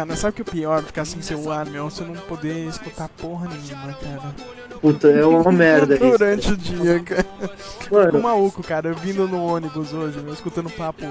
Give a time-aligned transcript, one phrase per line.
[0.00, 0.82] cara, sabe o que é o pior?
[0.82, 4.34] Ficar sem celular, meu, você não poder escutar porra nenhuma, cara.
[4.80, 6.04] Puta, é uma merda isso.
[6.04, 7.26] Durante o dia, cara.
[7.90, 11.04] Mano, maluco, cara, eu vindo no ônibus hoje, meu, escutando papo.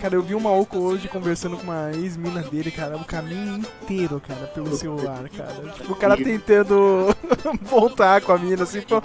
[0.00, 4.20] Cara, eu vi um maluco hoje conversando com uma ex-mina dele, cara, o caminho inteiro,
[4.26, 5.72] cara, pelo celular, cara.
[5.74, 7.14] Tipo, o cara tentando
[7.62, 9.00] voltar com a mina, assim, pô,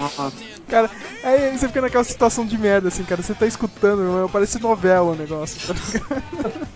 [0.67, 0.89] Cara,
[1.23, 3.21] aí você fica naquela situação de merda, assim, cara.
[3.21, 5.67] Você tá escutando, meu, parece novela o negócio.
[5.67, 6.67] tá ligado?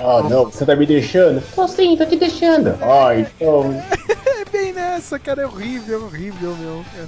[0.00, 1.42] Ah, não, você tá me deixando?
[1.54, 2.74] Tô sim, tô te deixando.
[2.80, 3.72] Ah, então.
[4.40, 5.42] é bem nessa, cara.
[5.42, 6.84] É horrível, horrível, meu.
[6.98, 7.04] É.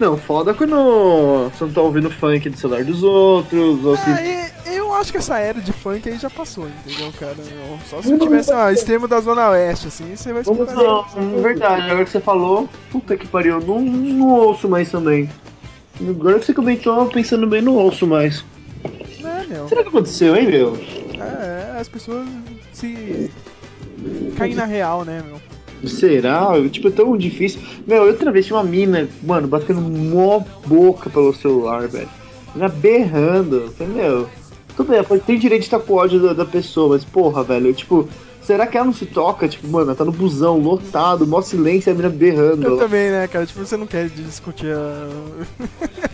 [0.00, 4.10] não, foda quando você não tá ouvindo funk do celular dos outros, ou se.
[4.10, 7.36] Ah, e- eu acho que essa era de funk aí já passou, entendeu, cara?
[7.88, 11.20] Só se tivesse, ah, extremo da Zona Oeste, assim, você vai Vamos escutar.
[11.20, 15.30] não, verdade, agora que você falou, puta que pariu, não, não ouço mais também.
[16.00, 18.44] Agora que você comentou, pensando bem, não ouço mais.
[18.84, 19.68] É, meu.
[19.68, 20.76] Será que aconteceu, hein, meu?
[21.22, 22.26] É, as pessoas
[22.72, 23.30] se.
[24.36, 25.40] caem na real, né, meu?
[25.88, 26.52] Será?
[26.70, 27.60] Tipo, é tão difícil.
[27.86, 32.08] Meu, outra vez tinha uma mina, mano, batendo mó boca pelo celular, velho.
[32.54, 33.56] Ela berrando.
[33.56, 34.28] Eu Falei, meu,
[34.76, 37.72] tudo bem, pode ter direito de estar com ódio da, da pessoa, mas porra, velho,
[37.74, 38.08] tipo,
[38.42, 39.48] será que ela não se toca?
[39.48, 42.66] Tipo, mano, ela tá no busão, lotado, mó silêncio, e a mina berrando.
[42.66, 43.44] Eu também, né, cara?
[43.44, 45.08] Tipo, você não quer discutir a,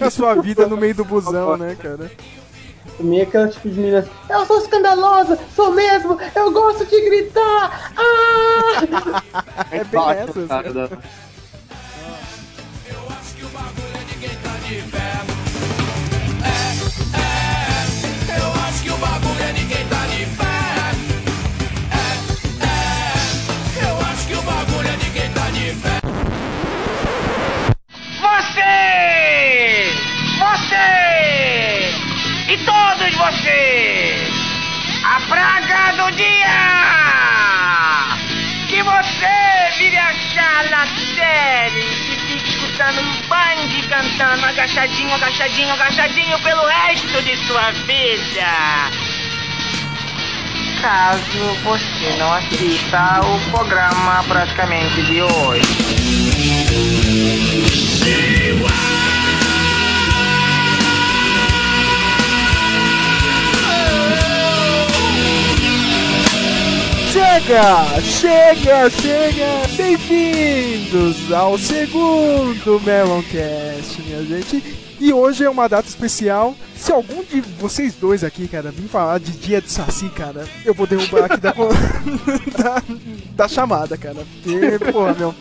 [0.06, 2.11] a sua vida no meio do busão, né, cara?
[3.00, 4.04] É aquela tipo de menina.
[4.28, 7.92] Eu sou escandalosa, sou mesmo, eu gosto de gritar.
[7.96, 8.82] Ah!
[9.70, 10.90] É bem essas, cara, da- Eu
[13.10, 15.12] acho que o bagulho é ninguém tá de fé.
[16.44, 16.48] É,
[17.18, 17.20] é.
[18.40, 18.96] Eu acho que o
[24.42, 25.98] bagulho é ninguém tá de fé.
[28.20, 29.92] Você!
[30.38, 30.86] Você!
[32.51, 34.31] E todos vocês!
[35.05, 36.47] A praga do dia!
[38.69, 46.39] Que você vire achar na série e fique escutando um band cantando agachadinho, agachadinho, agachadinho
[46.39, 48.91] pelo resto de sua vida!
[50.80, 56.87] Caso você não assista o programa praticamente de hoje.
[67.48, 69.75] Chega, chega, chega!
[69.75, 74.63] Bem-vindos ao segundo Meloncast, minha gente.
[75.01, 76.55] E hoje é uma data especial.
[76.77, 80.75] Se algum de vocês dois aqui, cara, vir falar de dia de Saci, cara, eu
[80.75, 81.53] vou derrubar aqui da,
[82.63, 82.83] da,
[83.35, 84.27] da chamada, cara.
[84.42, 85.35] Porque, porra, meu.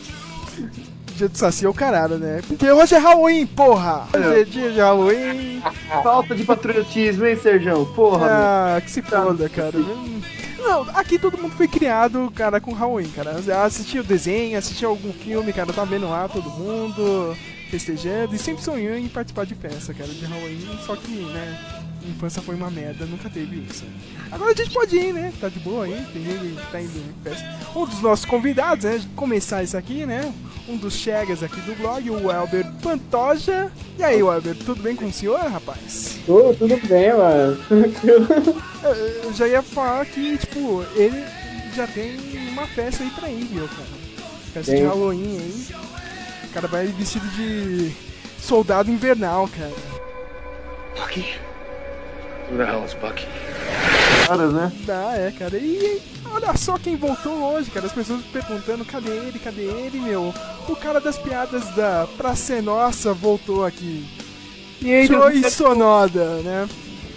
[1.17, 2.39] Dia de Saci é o caralho, né?
[2.47, 4.07] Porque hoje é Halloween, porra!
[4.15, 5.61] Hoje é dia de Halloween.
[6.01, 7.83] Falta de patriotismo, hein, Serjão?
[7.83, 8.29] Porra, meu.
[8.29, 9.73] Ah, que se foda, cara.
[10.67, 13.37] Não, aqui todo mundo foi criado, cara, com Halloween, cara.
[13.63, 17.37] Assistia o desenho, assistia algum filme, cara, tá vendo lá todo mundo
[17.71, 22.41] festejando e sempre sonhou em participar de festa, cara, de Halloween, só que, né, infância
[22.41, 23.85] foi uma merda, nunca teve isso.
[24.31, 25.33] Agora a gente pode ir, né?
[25.39, 27.59] Tá de boa aí, tem gente que tá indo em festa.
[27.75, 29.01] Um dos nossos convidados, né?
[29.15, 30.33] Começar isso aqui, né?
[30.67, 33.71] Um dos chegas aqui do blog, o Elber Pantoja.
[33.97, 36.19] E aí, Elber, tudo bem com o senhor, rapaz?
[36.25, 37.55] Tudo, tudo bem, mano.
[37.67, 38.27] Tranquilo.
[38.83, 41.23] Eu, eu já ia falar que, tipo, ele
[41.75, 42.17] já tem
[42.49, 43.87] uma festa aí pra ir, viu, cara?
[44.53, 44.83] Festa de.
[44.83, 45.67] Halloween aí.
[46.45, 47.91] O cara vai vestido de
[48.39, 49.73] soldado invernal, cara.
[50.95, 51.46] Bucky?
[52.49, 53.27] Who the hell is Bucky?
[54.25, 54.71] Caras, né?
[54.89, 55.57] Ah, é, cara.
[55.57, 57.85] E olha só quem voltou hoje, cara.
[57.85, 60.33] As pessoas perguntando, cadê ele, cadê ele, meu?
[60.67, 64.07] O cara das piadas da Pra Ser Nossa voltou aqui.
[64.81, 66.69] E aí, Joey Sonoda, né?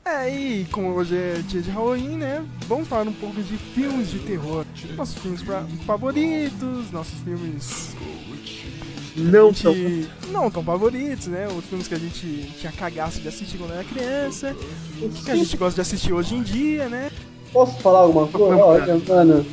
[0.08, 2.46] É, e como hoje é dia de Halloween, né?
[2.68, 4.64] Vamos falar um pouco de filmes de terror.
[4.96, 7.96] Nossos filmes pra- favoritos, nossos filmes
[9.16, 11.48] Não gente- não tão favoritos, né?
[11.48, 14.56] Os filmes que a gente tinha cagaço de assistir quando era criança,
[15.26, 17.10] que a gente gosta de assistir hoje em dia, né?
[17.52, 18.58] Posso falar alguma coisa?
[18.64, 19.44] Olha, mano.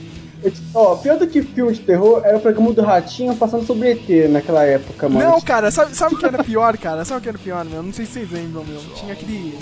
[0.74, 4.28] Ó, pior do que filme de terror era o programa do Ratinho passando sobre ET
[4.28, 5.30] naquela época, mano.
[5.30, 7.04] Não, cara, sabe, sabe o que era pior, cara?
[7.06, 7.82] Sabe o que era pior, meu?
[7.82, 8.80] Não sei se vocês lembram, meu.
[8.96, 9.56] Tinha aquele.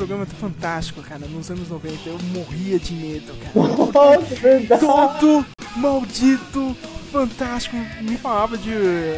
[0.00, 2.08] Programa do Fantástico, cara, nos anos 90.
[2.08, 3.52] Eu morria de medo, cara.
[3.54, 4.80] Nossa, verdade.
[4.80, 5.44] Todo
[5.76, 6.74] maldito
[7.12, 8.72] Fantástico me falava de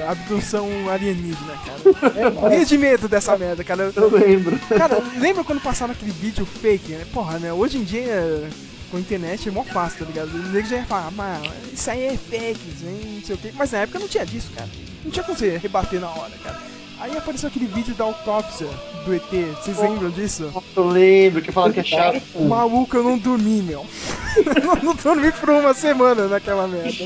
[0.09, 2.21] abdução alienígena, cara.
[2.21, 3.93] Eu morria de medo dessa merda, cara.
[3.95, 4.59] Eu lembro.
[4.77, 7.07] Cara, lembra quando passaram aquele vídeo fake, né?
[7.13, 7.53] Porra, né?
[7.53, 8.51] Hoje em dia
[8.91, 10.35] com a internet é mó fácil, tá ligado?
[10.35, 13.53] O nego já ia falar, mano, isso aí é fake, não sei o quê.
[13.55, 14.69] Mas na época não tinha disso, cara.
[15.05, 16.82] Não tinha como você rebater na hora, cara.
[17.03, 18.69] Aí apareceu aquele vídeo da autópsia
[19.05, 19.25] do ET,
[19.61, 20.53] vocês lembram disso?
[20.77, 22.23] Eu lembro que falaram que é chato.
[22.41, 23.85] Maluco, eu não dormi, meu.
[24.39, 27.05] eu não dormi por uma semana naquela merda.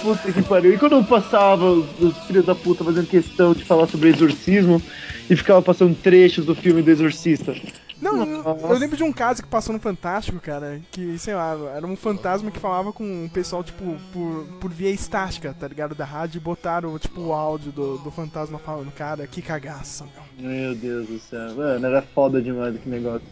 [0.00, 0.72] Puta que pariu.
[0.72, 4.80] E quando eu passava os, os filhos da puta fazendo questão de falar sobre exorcismo
[5.28, 7.54] e ficava passando trechos do filme do Exorcista?
[8.00, 11.56] Não, eu, eu lembro de um caso que passou no Fantástico, cara, que, sei lá,
[11.74, 15.94] era um fantasma que falava com o pessoal, tipo, por, por via estática, tá ligado?
[15.94, 20.06] Da rádio e botaram, tipo, o áudio do, do fantasma falando, cara, que cagaça,
[20.38, 20.50] meu.
[20.50, 21.54] Meu Deus do céu.
[21.54, 23.26] Mano, era foda demais aquele negócio.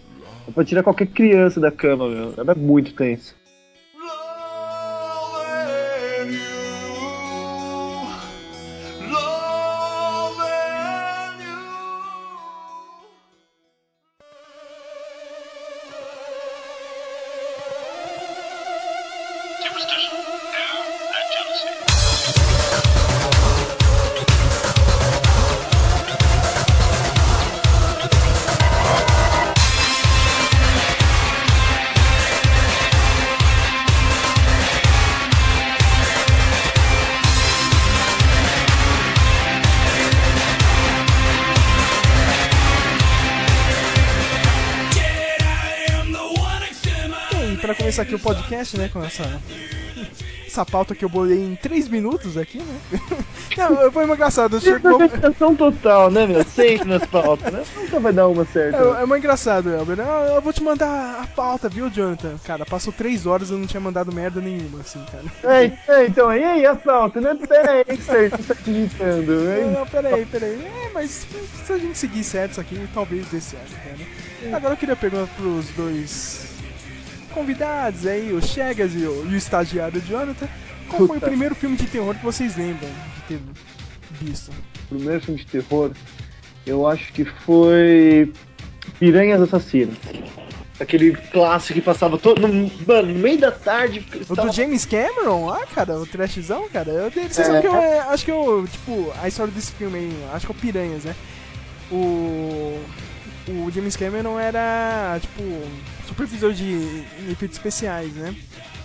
[0.47, 2.35] É pra tirar qualquer criança da cama, meu.
[2.37, 3.35] Era muito tenso.
[47.99, 49.25] Pra começar aqui o podcast, né, com essa,
[50.47, 53.01] essa pauta que eu bolei em 3 minutos aqui, né?
[53.59, 54.61] Não, foi uma engraçada.
[54.61, 56.45] Chegou, Organização total, né, meu?
[56.45, 57.65] Sempre nas pautas, né?
[57.75, 58.79] Nunca vai dar uma certa.
[58.79, 59.99] É, é uma engraçado, Elber.
[59.99, 62.37] Ah, eu vou te mandar a pauta, viu, Jonathan?
[62.45, 65.59] Cara, passou três horas e eu não tinha mandado merda nenhuma, assim, cara.
[65.61, 67.35] Ei, ei, então, e aí a pauta, né?
[67.35, 69.71] Pera aí, que você tá digitando, Não, hein?
[69.73, 70.65] não, peraí, peraí.
[70.65, 71.27] É, mas
[71.67, 74.57] se a gente seguir certo isso aqui, talvez dê certo, cara.
[74.57, 76.48] Agora eu queria perguntar pros dois
[77.29, 80.49] convidados aí, o Chegas e o, e o estagiário Jonathan.
[80.89, 83.41] Qual foi o primeiro filme de terror que vocês lembram de ter
[84.13, 84.51] visto?
[84.89, 85.91] Primeiro filme de terror,
[86.67, 88.33] eu acho que foi
[88.99, 89.97] Piranhas Assassinas.
[90.81, 92.47] Aquele clássico que passava todo.
[92.47, 93.99] no- Mano, no meio da tarde.
[94.15, 95.51] O estava- do James Cameron?
[95.51, 96.89] Ah, cara, o trashzão, cara.
[96.91, 97.61] Eu, vocês É.
[97.61, 100.55] que eu é, acho que eu, tipo, a história desse filme aí, acho que é
[100.55, 101.17] o Piranhas, né?
[101.91, 102.81] O.
[103.49, 105.43] O James Cameron era, tipo,
[106.07, 108.35] supervisor de efeitos especiais, né?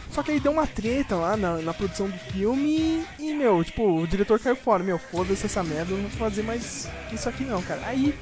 [0.09, 4.01] Só que aí deu uma treta lá na, na produção do filme e, meu, tipo,
[4.01, 4.83] o diretor caiu fora.
[4.83, 7.81] Meu, foda-se essa merda, eu não vou fazer mais isso aqui não, cara.
[7.85, 8.13] Aí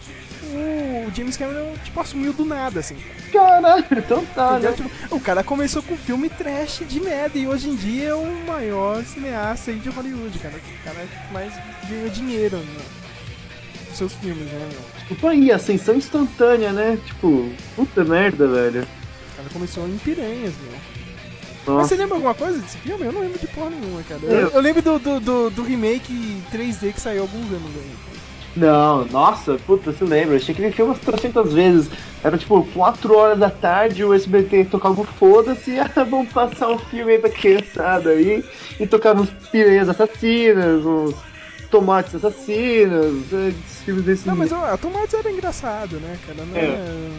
[0.44, 2.96] o James Cameron, tipo, assumiu do nada, assim.
[3.32, 4.72] Caralho, então tá, né?
[4.72, 8.26] Tipo, o cara começou com filme trash de merda e hoje em dia é o
[8.48, 10.56] maior cineasta aí de Hollywood, cara.
[10.56, 11.54] O cara que mais
[11.90, 12.82] ganhou dinheiro né,
[13.90, 15.01] nos seus filmes, né, meu?
[15.12, 16.98] Tipo, aí, ascensão instantânea, né?
[17.06, 18.82] Tipo, puta merda, velho.
[19.34, 20.54] O cara começou em Piranhas.
[20.64, 21.90] Mas Nossa.
[21.90, 23.06] você lembra alguma coisa desse filme?
[23.06, 24.22] Eu não lembro de porra nenhuma, cara.
[24.24, 27.92] Eu- Eu, eu lembro do, do, do, do remake 3D que saiu alguns anos aí.
[28.56, 30.38] Não, nossa, puta, você lembra?
[30.38, 31.90] Achei que ele filme umas 300 vezes.
[32.24, 36.78] Era tipo 4 horas da tarde, o SBT tocava o foda-se, ah, vamos passar um
[36.78, 38.44] filme aí pra criançada aí.
[38.80, 41.16] E tocava uns piranhas assassinas, uns
[41.72, 43.54] tomates assassinos, eh,
[43.86, 46.46] filmes desse Não, mas ó, a Tomates era engraçado, né, cara?
[46.46, 46.66] Não É.
[46.66, 47.12] é...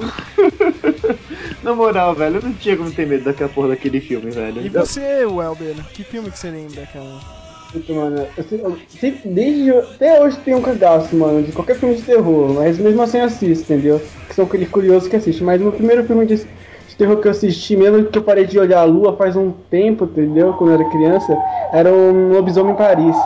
[1.62, 4.62] Na moral, velho, eu não tinha como ter medo daquela porra daquele filme, velho.
[4.64, 7.20] E você, Welber, que filme que você lembra, cara?
[7.72, 11.76] Puta, mano, eu sempre, eu sempre- desde até hoje tem um cagaço, mano, de qualquer
[11.76, 14.00] filme de terror, mas mesmo assim eu assisto, entendeu?
[14.28, 15.44] Que são aqueles curiosos que assistem.
[15.44, 18.58] Mas o primeiro filme de, de terror que eu assisti, mesmo que eu parei de
[18.58, 20.54] olhar a lua faz um tempo, entendeu?
[20.54, 21.36] Quando eu era criança,
[21.72, 23.16] era um lobisomem em Paris.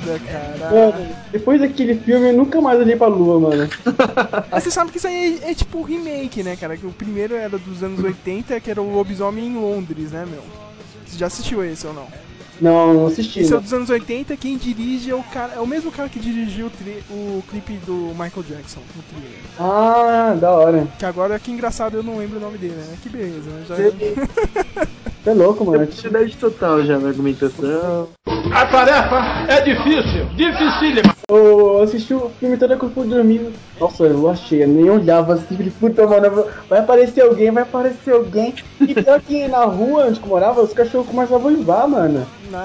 [0.00, 0.70] Foda, cara.
[0.70, 3.68] Mano, depois daquele filme eu nunca mais olhei pra lua, mano.
[4.52, 6.76] Você sabe que isso aí é, é tipo um remake, né, cara?
[6.76, 10.42] Que o primeiro era dos anos 80, que era o Lobisomem em Londres, né, meu?
[11.06, 12.06] Você já assistiu esse ou não?
[12.58, 13.40] Não, não assisti.
[13.40, 13.62] Esse é Não.
[13.62, 15.52] dos anos 80, quem dirige é o cara.
[15.56, 19.40] É o mesmo cara que dirigiu o, tri- o clipe do Michael Jackson, no trailer.
[19.60, 20.88] Ah, da hora.
[20.98, 22.96] Que agora, que engraçado, eu não lembro o nome dele, né?
[23.02, 23.64] Que beleza, né?
[23.68, 23.76] Já...
[25.26, 25.82] Você é louco, mano.
[25.82, 28.06] Identidade total já na argumentação.
[28.54, 29.16] A tarefa
[29.48, 31.16] é difícil, dificílima.
[31.28, 33.50] Ô, eu assisti o filme todo quando fui dormir.
[33.80, 38.12] Nossa, eu achei, eu nem olhava assim, falei, puta, mano, vai aparecer alguém, vai aparecer
[38.14, 38.54] alguém.
[38.80, 42.24] E pior que na rua onde eu morava, os cachorros começavam a uivar, mano.
[42.48, 42.60] E Não.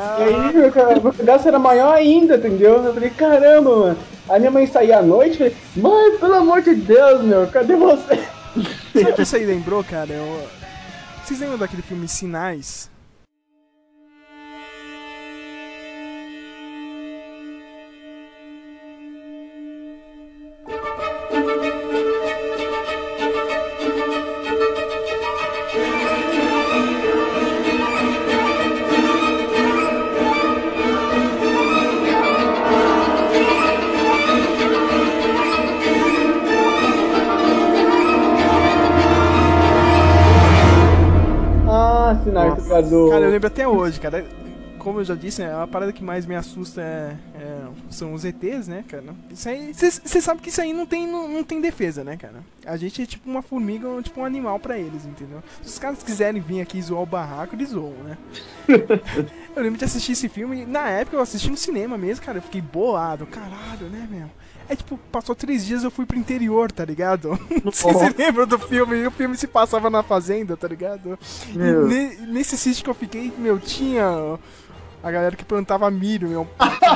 [0.47, 2.75] aí meu, ca- meu cagaço era maior ainda, entendeu?
[2.83, 3.97] Eu falei, caramba, mano.
[4.29, 8.19] Aí minha mãe saía à noite, falei, mãe, pelo amor de Deus, meu, cadê você?
[8.93, 10.11] Sabe o que aí lembrou, cara?
[10.11, 10.60] Eu...
[11.31, 12.90] Vocês lembram daquele filme Sinais?
[42.81, 43.09] Jogador.
[43.11, 44.25] Cara, eu lembro até hoje, cara.
[44.77, 48.25] Como eu já disse, né, a parada que mais me assusta é, é- são os
[48.25, 49.13] ETs, né, cara?
[49.29, 52.43] Isso aí, você sabe que isso aí não tem, não, não tem defesa, né, cara?
[52.65, 55.43] A gente é tipo uma formiga, ou tipo um animal pra eles, entendeu?
[55.61, 58.17] Se os caras quiserem vir aqui zoar o barraco, eles zoam, né?
[59.55, 62.39] eu lembro de assistir esse filme, e na época eu assisti no cinema mesmo, cara,
[62.39, 64.29] eu fiquei boado, caralho, né, meu?
[64.71, 67.37] É tipo, passou três dias eu fui pro interior, tá ligado?
[67.73, 71.19] Sei se você lembra do filme, o filme se passava na fazenda, tá ligado?
[71.49, 74.39] E ne- nesse sítio que eu fiquei, meu, tinha
[75.03, 76.47] a galera que plantava milho, meu.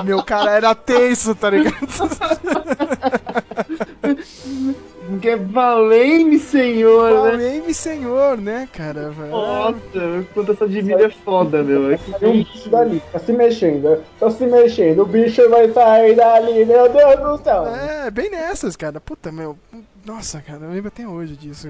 [0.05, 1.75] Meu cara era tenso, tá ligado?
[5.21, 7.31] Que valei-me, senhor, né?
[7.31, 9.09] Falei-me, senhor, né, cara?
[9.11, 9.29] velho?
[9.31, 11.91] Nossa, plantação de milho é foda, meu.
[11.91, 16.65] É um bicho dali, tá se mexendo, tá se mexendo, o bicho vai sair dali,
[16.65, 17.67] meu Deus do céu.
[17.67, 18.99] É, bem nessas, cara.
[18.99, 19.57] Puta, meu.
[20.05, 21.67] Nossa, cara, eu lembro até hoje disso.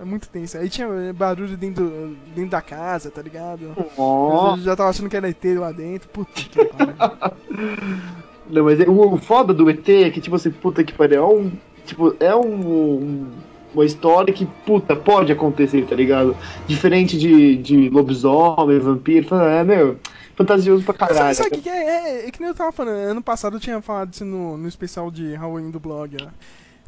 [0.00, 0.56] É muito tenso.
[0.56, 3.76] Aí tinha barulho dentro, dentro da casa, tá ligado?
[3.98, 4.56] Ó.
[4.56, 6.08] Eu já tava achando que era ET lá dentro.
[6.08, 6.94] Puta que pariu.
[8.48, 11.22] Não, mas é- o, o foda do ET é que, tipo assim, puta que pariu,
[11.22, 11.52] é um.
[11.86, 12.46] Tipo, é um.
[12.46, 13.30] um-
[13.74, 16.36] uma história que, puta, pode acontecer, tá ligado?
[16.66, 19.98] Diferente de, de lobisomem, vampiro, é, meu,
[20.36, 21.34] fantasioso pra caralho.
[21.34, 21.86] sabe o que, é?
[22.22, 22.28] é?
[22.28, 25.10] É que nem eu tava falando, ano passado eu tinha falado isso no, no especial
[25.10, 26.28] de Halloween do blog, né?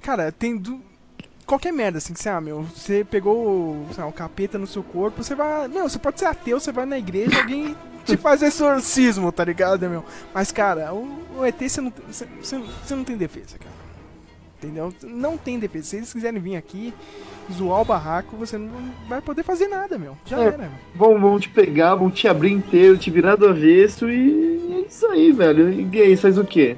[0.02, 0.78] Cara, tem do.
[1.46, 4.82] Qualquer merda, assim, que você, ah, meu, você pegou, sei lá, um capeta no seu
[4.82, 5.66] corpo, você vai.
[5.68, 7.74] Não, você pode ser ateu, você vai na igreja, alguém
[8.04, 10.04] te faz exorcismo, tá ligado, meu?
[10.34, 11.08] Mas, cara, o,
[11.38, 13.83] o ET você não, você, você não tem defesa, cara.
[14.64, 14.92] Entendeu?
[15.02, 15.85] Não tem defesa.
[15.87, 16.92] Se eles quiserem vir aqui,
[17.52, 18.71] zoar o barraco, você não
[19.09, 20.16] vai poder fazer nada, meu.
[20.25, 20.44] Já É.
[20.47, 20.68] era, meu.
[20.94, 25.06] Vão, vão te pegar, vão te abrir inteiro, te virar do avesso e é isso
[25.06, 25.71] aí, velho.
[25.73, 26.76] E gay, faz o quê?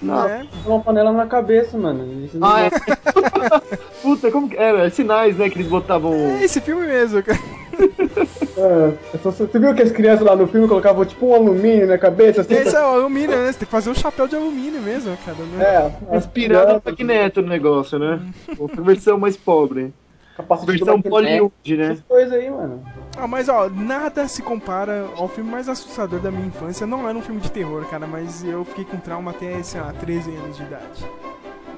[0.00, 0.28] Não.
[0.28, 0.46] É.
[0.64, 2.28] Uma panela na cabeça, mano.
[2.40, 2.70] Ah, é.
[4.00, 4.88] Puta, como que era?
[4.90, 6.12] Sinais, né, que eles botavam.
[6.14, 7.38] É esse filme mesmo, cara.
[8.58, 8.92] É,
[9.22, 12.40] você viu que as crianças lá no filme colocavam tipo um alumínio na cabeça?
[12.40, 13.52] Assim, Esse é o alumínio, né?
[13.52, 15.38] Você tem que fazer um chapéu de alumínio mesmo, cara.
[15.38, 15.92] Né?
[16.12, 18.20] É, Inspirado no Magneto no negócio, né?
[18.58, 19.92] Outra versão mais pobre.
[20.36, 21.92] capacete Versão Bollywood, né?
[21.92, 22.82] Essas coisas aí, mano.
[23.16, 26.84] Ah, mas ó, nada se compara ao filme mais assustador da minha infância.
[26.84, 29.92] Não era um filme de terror, cara, mas eu fiquei com trauma até, sei lá,
[29.92, 31.06] 13 anos de idade.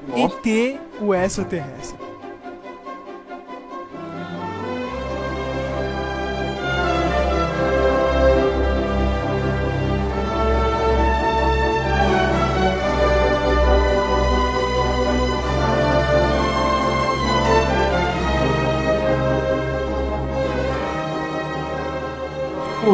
[0.09, 0.35] Nossa.
[0.49, 1.99] ET, o extraterrestre.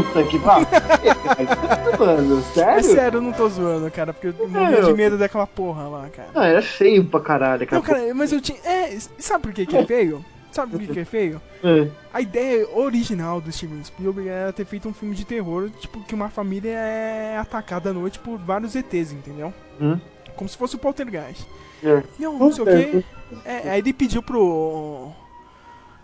[0.02, 0.66] Puta que pariu.
[1.98, 2.84] Mano, É sério?
[2.94, 6.28] sério, eu não tô zoando, cara, porque eu morria de medo daquela porra lá, cara.
[6.34, 8.00] Ah, era feio pra caralho, Não, cara.
[8.00, 8.58] cara, mas eu tinha.
[8.64, 10.24] É, sabe por que, que é feio?
[10.52, 11.40] Sabe por que, que é feio?
[11.62, 11.88] É.
[12.14, 16.14] A ideia original do Steven Spielberg era ter feito um filme de terror, tipo, que
[16.14, 19.52] uma família é atacada à noite por vários ETs, entendeu?
[19.80, 19.98] Hum.
[20.34, 21.46] Como se fosse o Poltergeist.
[21.84, 22.02] É.
[22.18, 23.04] Não, não sei o que.
[23.44, 25.10] É, aí ele pediu pro.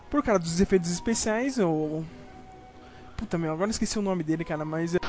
[0.09, 2.03] Pro cara dos efeitos especiais, o.
[3.23, 4.95] Puta meu, agora eu esqueci o nome dele, cara, mas.
[4.95, 4.99] é-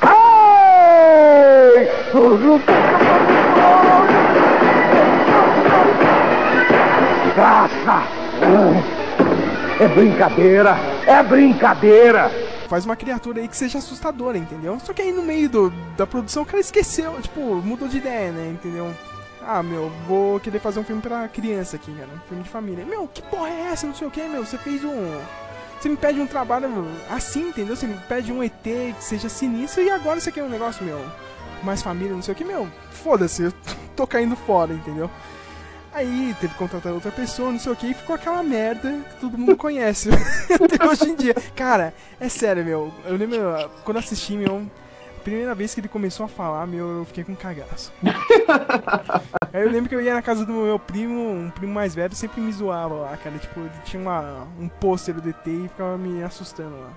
[9.80, 10.76] É brincadeira!
[11.06, 12.30] É brincadeira!
[12.68, 14.78] Faz uma criatura aí que seja assustadora, entendeu?
[14.80, 18.30] Só que aí no meio do, da produção o cara esqueceu, tipo, mudou de ideia,
[18.30, 18.50] né?
[18.50, 18.90] Entendeu?
[19.46, 22.08] Ah, meu, vou querer fazer um filme pra criança aqui, cara.
[22.14, 22.84] Um filme de família.
[22.86, 23.86] Meu, que porra é essa?
[23.86, 24.44] Não sei o que, meu.
[24.46, 25.18] Você fez um.
[25.84, 27.76] Você me pede um trabalho assim, entendeu?
[27.76, 30.98] Você me pede um ET que seja sinistro e agora você quer um negócio, meu,
[31.62, 32.66] mais família, não sei o que, meu.
[32.90, 33.52] Foda-se, eu
[33.94, 35.10] tô caindo fora, entendeu?
[35.92, 39.20] Aí teve que contratar outra pessoa, não sei o que, e ficou aquela merda que
[39.20, 40.08] todo mundo conhece
[40.48, 41.34] até hoje em dia.
[41.54, 42.90] Cara, é sério, meu.
[43.04, 43.38] Eu lembro
[43.84, 44.66] quando assisti, meu.
[45.24, 47.90] Primeira vez que ele começou a falar, meu, eu fiquei com cagaço.
[49.52, 52.14] Aí eu lembro que eu ia na casa do meu primo, um primo mais velho,
[52.14, 53.38] sempre me zoava lá, cara.
[53.38, 56.90] Tipo, ele tinha uma, um pôster do DT e ficava me assustando lá.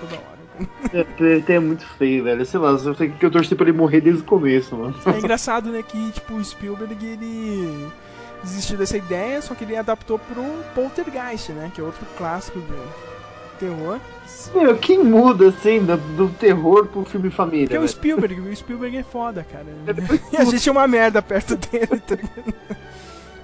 [0.00, 0.44] Toda hora.
[0.92, 2.46] É, é muito feio, velho.
[2.46, 4.94] Sei lá, eu sei que eu torci pra ele morrer desde o começo, mano.
[5.06, 7.88] É engraçado, né, que tipo, o Spielberg, ele
[8.42, 10.42] desistiu dessa ideia, só que ele adaptou pro
[10.74, 13.13] Poltergeist, né, que é outro clássico do
[13.58, 13.98] terror.
[14.54, 17.92] Meu, quem muda, assim, do, do terror pro filme família, Que é o velho?
[17.92, 19.66] Spielberg, o Spielberg é foda, cara.
[20.32, 22.54] E a gente é uma merda perto dele, tá ligado?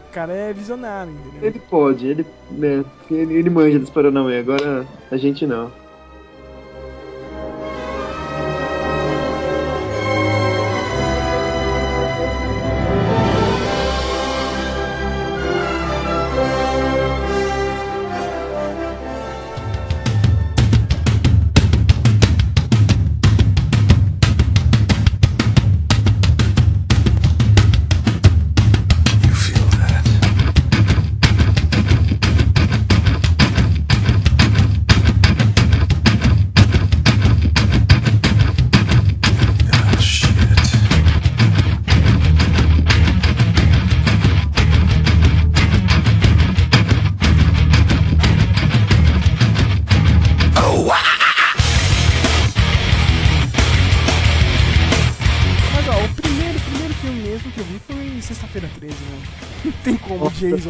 [0.09, 1.49] O cara é visionário, entendeu?
[1.49, 5.71] Ele pode, ele, né, ele, ele manja dos Paranauê, agora a gente não.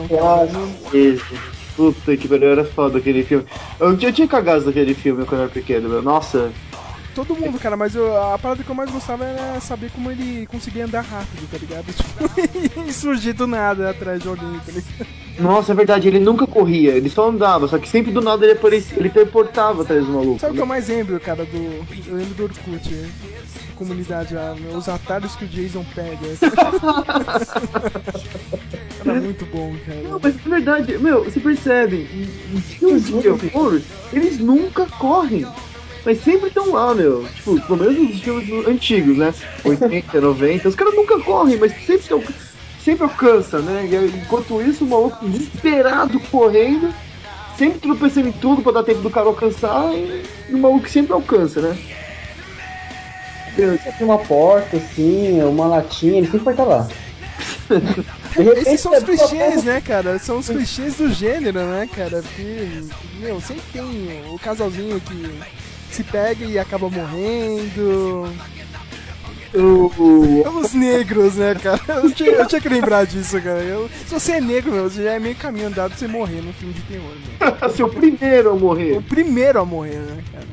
[0.00, 0.48] Como o Jason, cara.
[0.48, 0.52] claro.
[0.52, 1.24] Não- Esse.
[1.76, 3.44] Puta que pariu, era foda aquele filme.
[3.78, 6.02] Eu, eu tinha cagado daquele filme quando eu era pequeno, meu.
[6.02, 6.50] Nossa,
[7.14, 10.46] Todo mundo, cara, mas eu- a parada que eu mais gostava era saber como ele
[10.46, 11.86] conseguia andar rápido, tá ligado?
[11.92, 15.06] Tipo, e surgir do nada atrás de alguém, tá ligado?
[15.38, 18.52] nossa, é verdade, ele nunca corria, ele só andava, só que sempre do nada ele
[18.52, 20.38] aparecia, ele teleportava atrás do maluco.
[20.38, 21.56] Sabe o que eu mais lembro, cara, do.
[22.06, 23.10] Eu lembro do Orkut, né?
[23.74, 26.20] comunidade lá, os atalhos que o Jason pega.
[29.10, 30.20] Era muito bom, Não, cara.
[30.22, 32.08] mas é verdade, meu, você percebe,
[32.52, 33.80] em filmes de terror,
[34.12, 35.46] eles nunca correm.
[36.04, 37.26] Mas sempre estão lá, meu.
[37.34, 39.34] Tipo, pelo menos nos filmes antigos, né?
[39.64, 42.22] 80, 90, os caras nunca correm, mas sempre estão.
[42.82, 43.86] Sempre alcança, né?
[44.24, 46.94] Enquanto isso, o maluco desesperado correndo,
[47.58, 51.60] sempre tropeçando em tudo pra dar tempo do cara alcançar, e, o maluco sempre alcança,
[51.60, 51.78] né?
[53.54, 56.88] Tem uma porta, assim, uma latinha, ele sempre vai estar lá.
[58.32, 60.18] Repente, Esses são os a pessoa clichês, né, cara?
[60.18, 62.22] São os clichês do gênero, né, cara?
[62.22, 62.82] Porque,
[63.20, 63.82] meu, sempre tem
[64.28, 65.30] o casalzinho que
[65.90, 68.28] se pega e acaba morrendo.
[69.52, 71.80] o- Os negros, né, cara?
[71.88, 73.58] Eu tinha, eu tinha que lembrar disso, cara.
[73.60, 76.40] Eu- se você é negro, meu, você já é meio caminho andado pra você morrer
[76.40, 77.70] num filme de terror, meu.
[77.74, 78.98] Seu primeiro a morrer.
[78.98, 80.46] O primeiro a morrer, né, cara?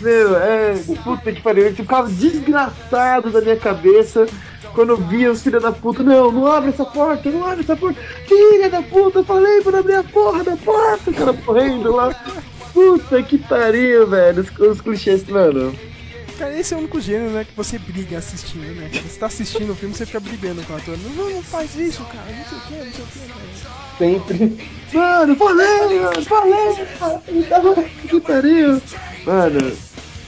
[0.00, 0.74] Meu, é.
[1.04, 1.66] Puta que pariu.
[1.66, 4.26] Ele ficava desgraçado da minha cabeça
[4.74, 6.02] quando eu via os filhos da puta.
[6.02, 8.00] Não, não abre essa porta, não abre essa porta.
[8.26, 11.10] Filha da puta, eu falei pra abrir a porra da porta.
[11.10, 12.14] O cara correndo lá.
[12.72, 14.42] Puta que pariu, velho.
[14.42, 15.74] Os, os clichês, mano.
[16.38, 18.88] Cara, esse é o único gênero, né, que você briga assistindo, né?
[18.90, 19.04] cara?
[19.04, 20.98] Você tá assistindo o filme, você fica brigando com o ator.
[21.16, 22.24] Não, não faz isso, cara.
[22.36, 23.92] Não sei o que, não sei o que, cara.
[23.98, 24.72] sempre.
[24.92, 26.86] Mano, falei, mano, falei.
[27.60, 28.82] Puta que pariu.
[29.24, 29.72] Mano,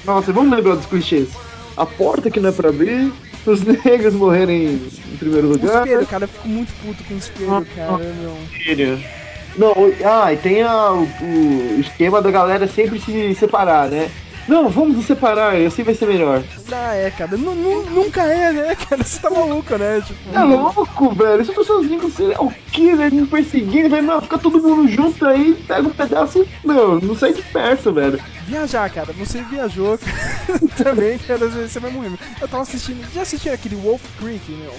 [0.04, 1.30] nossa, vamos lembrar dos clichês.
[1.76, 3.12] A porta que não é pra abrir.
[3.46, 4.66] Os negros morrerem
[5.12, 5.86] em primeiro O lugar.
[5.86, 8.36] espelho, cara, eu fico muito puto com o espelho, cara, meu.
[9.56, 11.02] Não, o- ah, e tem a- o,
[11.76, 14.10] o esquema da galera sempre se separar, né?
[14.46, 16.42] Não, vamos nos separar, assim vai ser melhor.
[16.70, 17.36] Ah, é, cara.
[17.36, 19.02] Nu- nu- nunca é, né, cara?
[19.02, 20.02] Você tá maluco, né?
[20.06, 21.44] Tipo, É louco, velho.
[21.44, 24.86] Se eu tô sozinho com você, o killer me perseguindo, vai, não, fica todo mundo
[24.88, 28.20] junto aí, pega um pedaço e, meu, não sai de perto, velho.
[28.46, 29.12] viajar, cara.
[29.14, 29.98] Você viajou
[30.76, 31.48] também, cara.
[31.48, 32.12] Você vai morrer.
[32.40, 33.02] Eu tava assistindo.
[33.14, 34.74] Já assistiram aquele Wolf Creek, meu?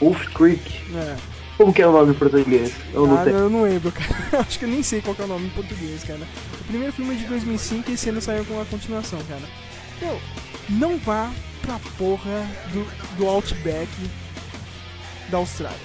[0.00, 0.80] Wolf Creek.
[0.94, 1.16] É.
[1.58, 2.72] Como que é o nome em português?
[2.94, 3.32] Eu não Ah, sei.
[3.34, 4.40] eu não lembro, cara.
[4.46, 6.20] Acho que eu nem sei qual que é o nome em português, cara.
[6.60, 9.42] O primeiro filme é de 2005 e esse ano saiu com uma continuação, cara.
[10.00, 10.18] Meu,
[10.70, 11.30] não vá
[11.62, 13.88] pra porra do, do Outback
[15.30, 15.76] da Austrália.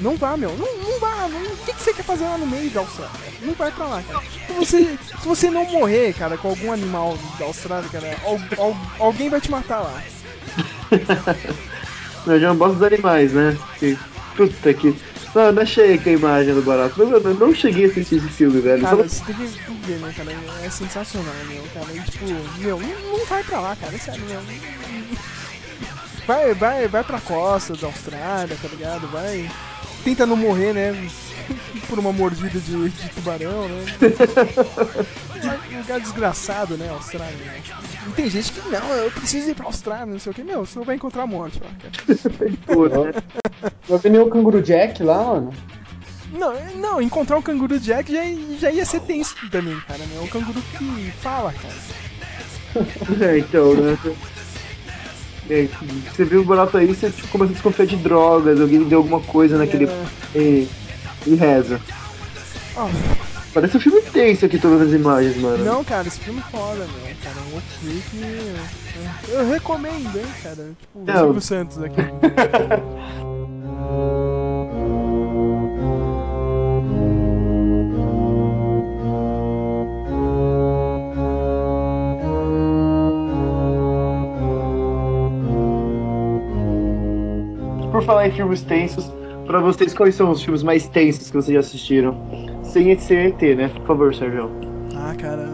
[0.00, 0.50] Não vá, meu.
[0.56, 1.28] Não, não vá.
[1.28, 3.10] Não, o que, que você quer fazer lá no meio da Austrália?
[3.42, 4.22] Não vai pra lá, cara.
[4.46, 8.76] Se você, se você não morrer, cara, com algum animal da Austrália, cara, al- al-
[9.00, 10.02] alguém vai te matar lá.
[12.26, 13.58] Eu já não gosto dos animais, né?
[14.36, 14.94] Puta que.
[15.34, 16.94] Não, eu não achei aqui a imagem do barato.
[16.98, 18.82] Mas eu não cheguei a assistir esse filme, velho.
[18.82, 19.46] Cara, você tem que
[19.86, 20.32] ver, né, cara?
[20.64, 21.86] É sensacional, meu, cara.
[21.94, 22.26] E, tipo,
[22.58, 23.98] meu, não, não vai pra lá, cara.
[23.98, 24.40] Sério, meu.
[26.26, 29.08] Vai, vai, vai pra costa da Austrália, tá ligado?
[29.08, 29.50] Vai.
[30.04, 31.08] Tenta não morrer, né?
[31.88, 33.84] Por uma mordida de, de tubarão, né?
[35.72, 36.88] Um lugar desgraçado, né?
[36.90, 37.36] Austrália.
[37.36, 37.62] Né?
[38.08, 40.42] E tem gente que não, eu preciso ir pra Austrália, não sei o que.
[40.42, 42.52] Meu, você não vai encontrar morte lá, cara.
[42.66, 43.12] Pô, né?
[43.88, 45.52] Vai ver nem o Canguru Jack lá, mano.
[46.32, 48.22] Não, não, encontrar um canguru Jack já,
[48.58, 49.98] já ia ser tenso também, cara.
[49.98, 50.16] né?
[50.16, 51.74] É um canguru que fala, cara.
[53.20, 53.98] É, então, né?
[55.50, 55.68] É,
[56.10, 59.20] você viu o barato aí, você tipo, começa a desconfiar de drogas, alguém deu alguma
[59.20, 59.84] coisa naquele.
[59.84, 60.04] É.
[60.34, 60.68] E,
[61.26, 61.80] e reza.
[62.76, 62.88] Ó,
[63.54, 65.62] Parece um filme tenso aqui, todas as imagens, mano.
[65.62, 67.14] não, cara, esse filme é foda, meu.
[67.22, 68.24] Cara, o Freak.
[68.24, 70.70] é, Eu recomendo, hein, cara.
[70.80, 71.14] Tipo, o Não.
[71.24, 72.00] Silvio Santos aqui.
[87.90, 89.10] Por falar em filmes tensos,
[89.46, 92.16] pra vocês, quais são os filmes mais tensos que vocês já assistiram?
[92.62, 93.68] Sem ser ET, né?
[93.68, 94.50] Por favor, Sérgio.
[94.96, 95.48] Ah, cara,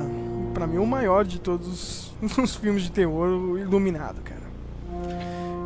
[0.55, 4.48] pra mim o maior de todos os filmes de terror, o Iluminado, cara.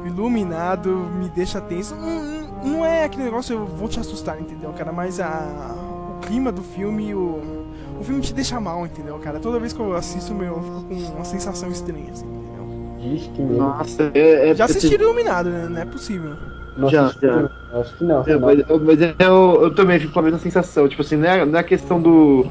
[0.04, 1.94] O Iluminado me deixa tenso.
[1.94, 4.92] Não, não é aquele negócio, eu vou te assustar, entendeu, cara?
[4.92, 5.74] Mas a,
[6.16, 7.66] o clima do filme, o,
[8.00, 9.38] o filme te deixa mal, entendeu, cara?
[9.38, 13.58] Toda vez que eu assisto, meu, eu fico com uma sensação estranha, assim, entendeu?
[13.58, 14.50] Nossa, é.
[14.50, 15.68] é Já assisti Iluminado, né?
[15.68, 16.36] Não é possível.
[16.76, 17.36] Não Já, assisti, já.
[17.36, 17.50] não.
[17.80, 18.22] Acho que não.
[18.26, 20.88] É, mas mas eu, eu também fico com a mesma sensação.
[20.88, 22.46] Tipo assim, não é, não é questão do.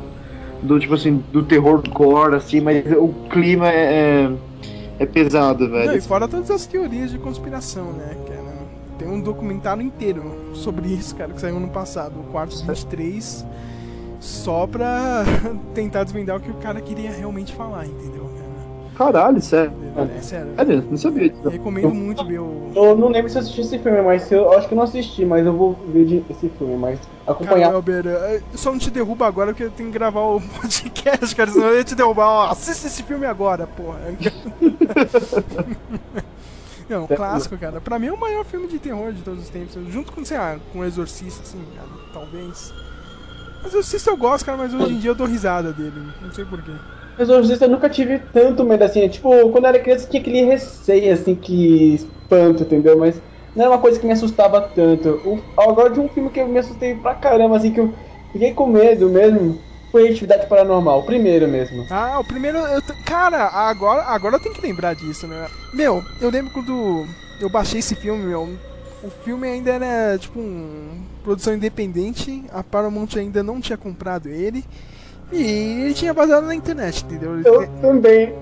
[0.61, 4.29] Do tipo assim, do terror core, assim, mas o clima é.
[4.99, 6.01] é, é pesado, Não, e velho.
[6.01, 8.41] fora todas as teorias de conspiração, né, cara?
[8.97, 13.45] Tem um documentário inteiro sobre isso, cara, que saiu ano passado, o Quarto 23,
[14.19, 15.23] só pra
[15.73, 18.30] tentar desvendar o que o cara queria realmente falar, entendeu?
[19.05, 19.73] Caralho, sério.
[19.97, 20.53] É sério.
[20.55, 21.41] Sério, não sabia disso.
[21.43, 22.71] Eu recomendo muito ver o.
[22.75, 24.83] Eu não lembro se eu assisti esse filme, mas eu, eu acho que eu não
[24.83, 27.73] assisti, mas eu vou ver de- esse filme, mas Cara, acompanhar.
[27.73, 31.67] Eu só não te derruba agora porque eu tenho que gravar o podcast, cara, senão
[31.69, 32.27] eu ia te derrubar.
[32.27, 33.99] Ó, assista esse filme agora, porra.
[36.87, 37.79] Não, clássico, cara.
[37.79, 39.75] Pra mim é o maior filme de terror de todos os tempos.
[39.89, 42.73] Junto com, sei lá, com o Exorcista, assim, cara, talvez.
[43.63, 45.93] Mas o Exorcista eu gosto, cara, mas hoje em dia eu dou risada dele.
[46.21, 46.71] Não sei porquê.
[47.21, 49.07] Exorcista eu nunca tive tanto medo assim.
[49.07, 52.97] Tipo, quando eu era criança tinha aquele receio, assim, que espanto, entendeu?
[52.97, 53.21] Mas
[53.55, 55.09] não era uma coisa que me assustava tanto.
[55.25, 57.93] O, agora de um filme que eu me assustei pra caramba, assim, que eu
[58.31, 59.59] fiquei com medo mesmo,
[59.91, 61.85] foi Atividade Paranormal, o primeiro mesmo.
[61.89, 62.57] Ah, o primeiro.
[62.57, 65.47] eu cara, agora, agora eu tenho que lembrar disso, né?
[65.73, 67.05] Meu, eu lembro quando
[67.39, 68.49] eu baixei esse filme, meu.
[69.03, 74.63] O filme ainda era tipo um produção independente, a Paramount ainda não tinha comprado ele.
[75.31, 75.41] E
[75.83, 77.35] ele tinha vazado na internet, entendeu?
[77.35, 78.33] Ele Eu também.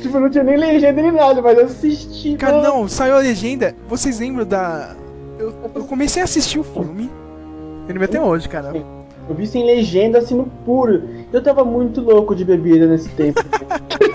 [0.00, 2.36] Tipo, não tinha nem legenda nem nada, mas eu assisti.
[2.36, 2.68] Cara, mano.
[2.68, 3.74] não, saiu a legenda.
[3.88, 4.94] Vocês lembram da.
[5.38, 7.10] Eu, eu comecei a assistir o filme.
[7.88, 8.72] Lembro até hoje, cara.
[9.28, 11.02] Eu vi sem legenda, assim, no puro.
[11.32, 13.40] Eu tava muito louco de bebida nesse tempo.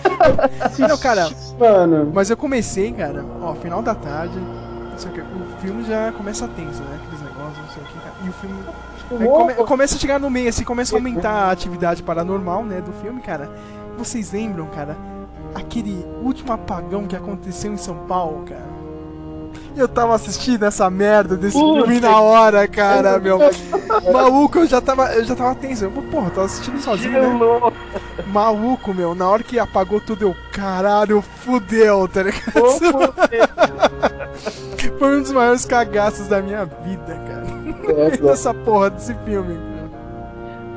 [0.79, 1.29] Não, cara.
[1.59, 4.37] Mano, Mas eu comecei, cara, ó, final da tarde.
[4.37, 5.21] Não sei o que.
[5.21, 6.99] O filme já começa tenso, né?
[7.01, 8.25] Aqueles negócios, não sei o que.
[8.25, 8.55] E o filme.
[9.11, 12.81] Aí come- começa a chegar no meio, assim, começa a aumentar a atividade paranormal, né,
[12.81, 13.49] do filme, cara.
[13.97, 14.97] Vocês lembram, cara,
[15.53, 18.75] aquele último apagão que aconteceu em São Paulo, cara?
[19.77, 23.39] Eu tava assistindo essa merda desse filme na hora, cara, meu.
[24.11, 25.83] Maluco, eu já tava, eu já tava tenso.
[25.85, 27.19] Eu, porra, eu tava assistindo sozinho, né?
[28.27, 29.13] Maluco, meu.
[29.13, 32.53] Na hora que apagou tudo, eu, caralho, fudeu, tá ligado?
[34.97, 37.54] Foi um dos maiores cagaços da minha vida, cara.
[37.65, 39.55] É, Essa porra desse filme.
[39.55, 39.75] cara.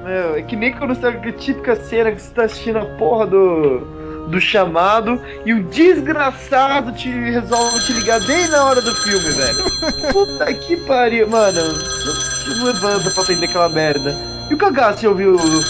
[0.05, 3.27] Meu, é que nem quando você a típica cena que você tá assistindo a porra
[3.27, 3.81] do,
[4.29, 9.65] do chamado e o desgraçado te resolve te ligar bem na hora do filme, velho.
[10.13, 11.61] Puta que pariu, mano.
[11.61, 14.15] Não, não levanta pra atender aquela merda.
[14.51, 15.63] E o cagaço ouviu o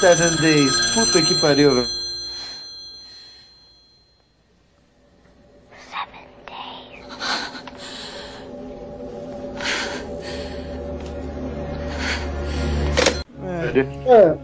[0.00, 0.94] Seven Days?
[0.94, 2.03] Puta que pariu, velho.
[13.80, 13.86] É.
[14.06, 14.36] É,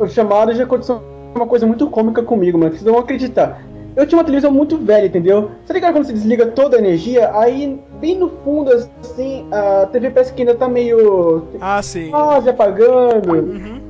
[0.00, 1.00] o- o chamado já aconteceu
[1.34, 2.70] uma coisa muito cômica comigo, mano.
[2.72, 3.60] Vocês não vão acreditar.
[3.96, 5.50] Eu tinha uma televisão muito velha, entendeu?
[5.64, 7.30] Você ligado quando você desliga toda a energia?
[7.36, 11.44] Aí, bem no fundo, assim, a TV parece que ainda tá meio.
[11.60, 12.10] Ah, sim.
[12.10, 13.32] quase apagando.
[13.32, 13.80] Uhum.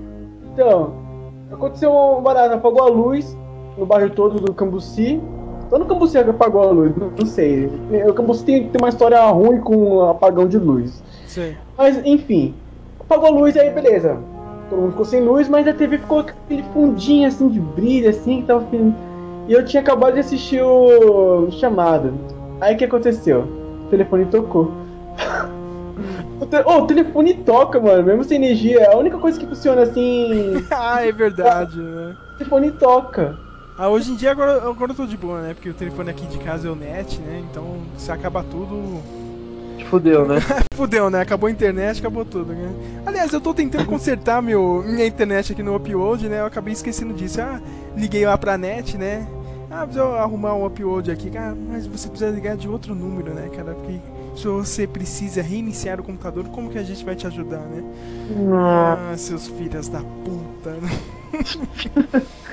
[0.52, 0.92] Então,
[1.50, 3.34] aconteceu um barato, apagou a luz
[3.78, 5.20] no bairro todo do Cambuci.
[5.70, 7.70] Só no Cambuci que apagou a luz, não, sei.
[8.06, 11.02] O Cambuci tem, tem uma história ruim com apagão de luz.
[11.26, 11.56] Sei.
[11.78, 12.54] Mas, enfim,
[13.00, 14.18] apagou a luz aí, beleza.
[14.68, 18.40] Todo mundo ficou sem luz, mas a TV ficou aquele fundinho assim de brilho, assim,
[18.40, 18.66] que tava.
[19.46, 22.14] E eu tinha acabado de assistir o chamado.
[22.61, 23.40] Aí o que aconteceu?
[23.87, 24.72] O telefone tocou.
[26.40, 26.62] o, te...
[26.64, 28.90] oh, o telefone toca, mano, mesmo sem energia.
[28.90, 30.64] A única coisa que funciona assim.
[30.70, 32.16] ah, é verdade, né?
[32.35, 33.37] O telefone toca.
[33.77, 35.53] Ah, hoje em dia agora, agora eu tô de boa, né?
[35.53, 37.42] Porque o telefone aqui de casa é o net, né?
[37.50, 39.03] Então se acaba tudo.
[39.88, 40.38] Fudeu, né?
[40.74, 41.20] Fudeu, né?
[41.20, 42.72] Acabou a internet, acabou tudo, né?
[43.06, 46.40] Aliás, eu tô tentando consertar meu, minha internet aqui no upload, né?
[46.40, 47.40] Eu acabei esquecendo disso.
[47.40, 47.60] Ah,
[47.96, 49.26] liguei lá pra net, né?
[49.70, 51.30] Ah, precisa arrumar um upload aqui.
[51.30, 53.74] Cara, mas você precisa ligar de outro número, né, cara?
[53.74, 53.98] Porque
[54.37, 57.82] se você precisa reiniciar o computador, como que a gente vai te ajudar, né?
[58.52, 62.22] Ah, seus filhos da puta, né?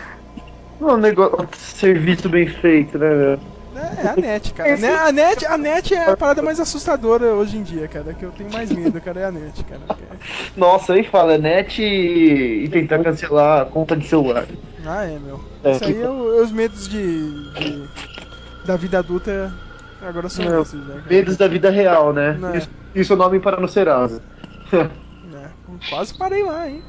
[0.81, 3.39] Um negócio, serviço bem feito, né, meu?
[3.82, 4.78] É, é a net, cara.
[4.78, 8.13] Né, A net, a net é a parada mais assustadora hoje em dia, cara.
[8.13, 9.82] Que eu tenho mais medo, cara, é a net, cara.
[10.56, 14.46] Nossa, aí fala, net e, e tentar cancelar a conta de celular.
[14.86, 15.44] Ah, é, meu.
[15.63, 17.89] É, Isso aí que- é o- os medos de, de-
[18.65, 19.54] da vida adulta
[20.02, 20.96] agora são Não, esses, né?
[20.96, 21.04] cara?
[21.10, 22.38] Medos da vida real, né?
[22.54, 22.58] É.
[22.58, 24.22] Isso, isso é o nome para no Serasa.
[25.34, 25.48] É,
[25.89, 26.82] quase parei lá, hein?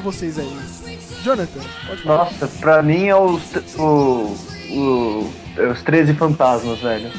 [0.00, 0.58] Pra vocês aí.
[1.22, 2.24] Jonathan, pode falar.
[2.24, 3.42] Nossa, pra mim é os,
[3.76, 4.36] o,
[4.70, 7.10] o, é os 13 fantasmas, velho.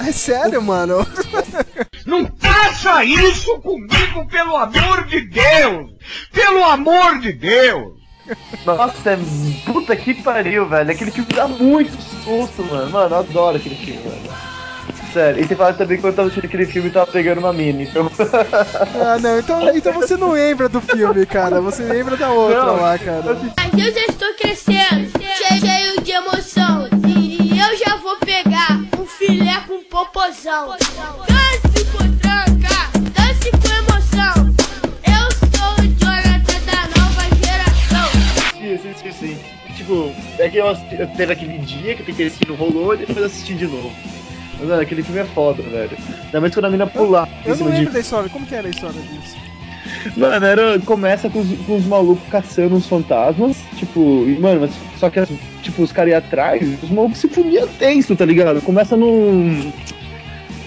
[0.00, 1.06] É sério, mano?
[2.06, 5.90] Não faça isso comigo, pelo amor de Deus!
[6.32, 8.00] Pelo amor de Deus!
[8.64, 9.18] Nossa, é,
[9.66, 10.90] puta que pariu, velho.
[10.90, 12.90] Aquele filme dá muito susto, mano.
[12.90, 14.49] Mano, eu adoro aquele filme, velho.
[15.12, 17.38] Sério, e você fala também que quando eu tava assistindo aquele filme eu tava pegando
[17.38, 18.08] uma mina, então.
[19.02, 21.60] Ah, não, então, então você não lembra do filme, cara.
[21.60, 23.36] Você lembra da outra Não, lá, cara.
[23.56, 26.88] Mas eu já estou crescendo, cheio, de emoção.
[27.08, 30.76] E eu já vou pegar um filé com popozão.
[30.78, 34.54] Dance com tranca, dance com emoção.
[35.06, 38.08] Eu sou o Jonathan da nova geração.
[38.52, 39.38] Sim, sim, sim, sim.
[39.76, 42.98] Tipo, é que eu, assisti, teve aquele dia que eu tentei assistir, não rolou, e
[42.98, 43.90] depois eu assisti de novo.
[44.60, 45.96] Mas, mano, aquele filme é foda, velho.
[46.26, 48.28] Ainda mais quando a mina pular em Eu não cima de lembro da história.
[48.28, 49.36] Como que era a história disso?
[50.16, 54.70] Mano, era, começa com os, com os malucos caçando uns fantasmas, tipo, e, mano, mas
[54.98, 55.20] só que,
[55.62, 58.60] tipo, os caras iam atrás, os malucos se fudiam tenso, tá ligado?
[58.60, 59.72] Começa num.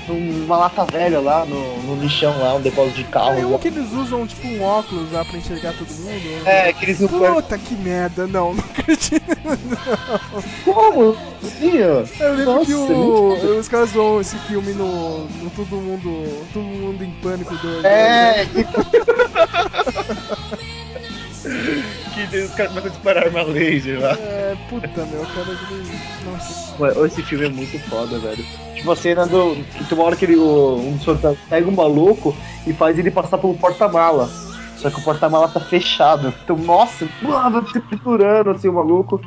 [0.08, 3.39] Numa lata velha lá, no, no lixão lá, um depósito de carro.
[3.39, 6.48] É um que eles usam, tipo, um óculos lá pra enxergar todo mundo.
[6.48, 7.08] É, que eles não.
[7.08, 9.24] Puta que merda, não, não acredito.
[10.66, 11.16] Como?
[11.42, 11.78] Sim.
[11.78, 16.46] Eu lembro Nossa, que o, os caras zoam esse filme no, no Todo Mundo.
[16.54, 17.86] Todo Mundo em Pânico 2.
[17.86, 18.63] É, que.
[21.44, 24.12] que os caras começam a disparar arma laser lá.
[24.14, 25.48] É, puta, meu, cara.
[25.50, 26.76] ele- Nossa.
[26.80, 28.44] Mano, esse filme é muito foda, velho.
[28.76, 29.56] Tipo, a cena do.
[29.78, 32.98] Que tem uma hora que ele, o, um dos fantasmas pega um maluco e faz
[32.98, 34.30] ele passar pelo porta-mala.
[34.78, 36.34] Só que o porta-mala tá fechado.
[36.44, 39.22] Então, nossa, mano, triturando assim o maluco.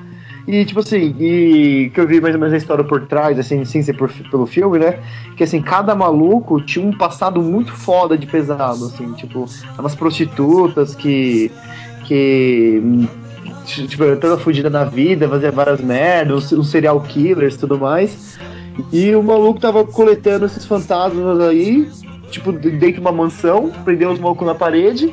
[0.46, 3.64] E tipo assim, e que eu vi mais ou menos a história por trás, assim,
[3.64, 5.00] sem ser por- pelo filme, né?
[5.36, 9.46] Que assim, cada maluco tinha um passado muito foda de pesado, assim, tipo,
[9.78, 11.50] umas prostitutas que.
[12.06, 13.08] Que.
[13.64, 18.38] Tipo, toda fugida na vida, fazia várias merdas, os serial killers e tudo mais.
[18.92, 21.88] E o maluco tava coletando esses fantasmas aí,
[22.30, 25.12] tipo, de- dentro de uma mansão, prendeu os malucos na parede,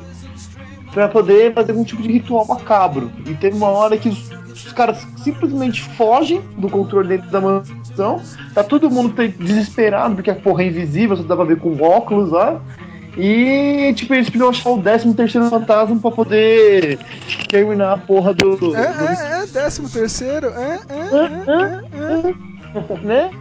[0.93, 3.09] pra poder fazer algum tipo de ritual macabro.
[3.25, 8.21] E teve uma hora que os, os caras simplesmente fogem do controle dentro da mansão,
[8.53, 12.29] tá todo mundo desesperado, porque a porra é invisível, só dá pra ver com óculos
[12.31, 12.61] lá.
[13.17, 16.97] E, tipo, eles precisam achar o 13 terceiro fantasma pra poder
[17.47, 18.55] terminar a porra do.
[18.57, 23.31] do- É, é, é, décimo terceiro, é, é, é, é, né?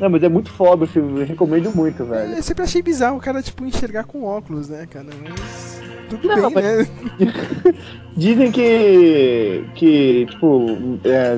[0.00, 2.06] Não, mas é muito foda filme, eu recomendo muito, é.
[2.06, 2.34] velho.
[2.36, 5.06] Eu sempre achei bizarro o cara, tipo, enxergar com óculos, né, cara?
[5.28, 5.82] Mas.
[6.10, 6.86] Tudo Não, bem, mas- né?
[8.16, 9.64] Dizem que.
[9.74, 10.66] que, tipo,
[11.04, 11.36] é,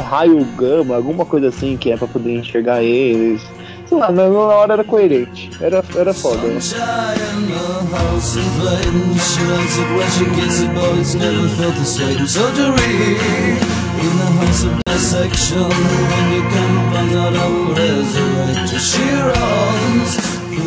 [0.00, 3.42] raio gama, alguma coisa assim, que é pra poder enxergar eles.
[3.86, 5.50] Sei lá, na, hora era coerente.
[5.60, 6.46] Era, era foda.
[6.46, 6.58] né?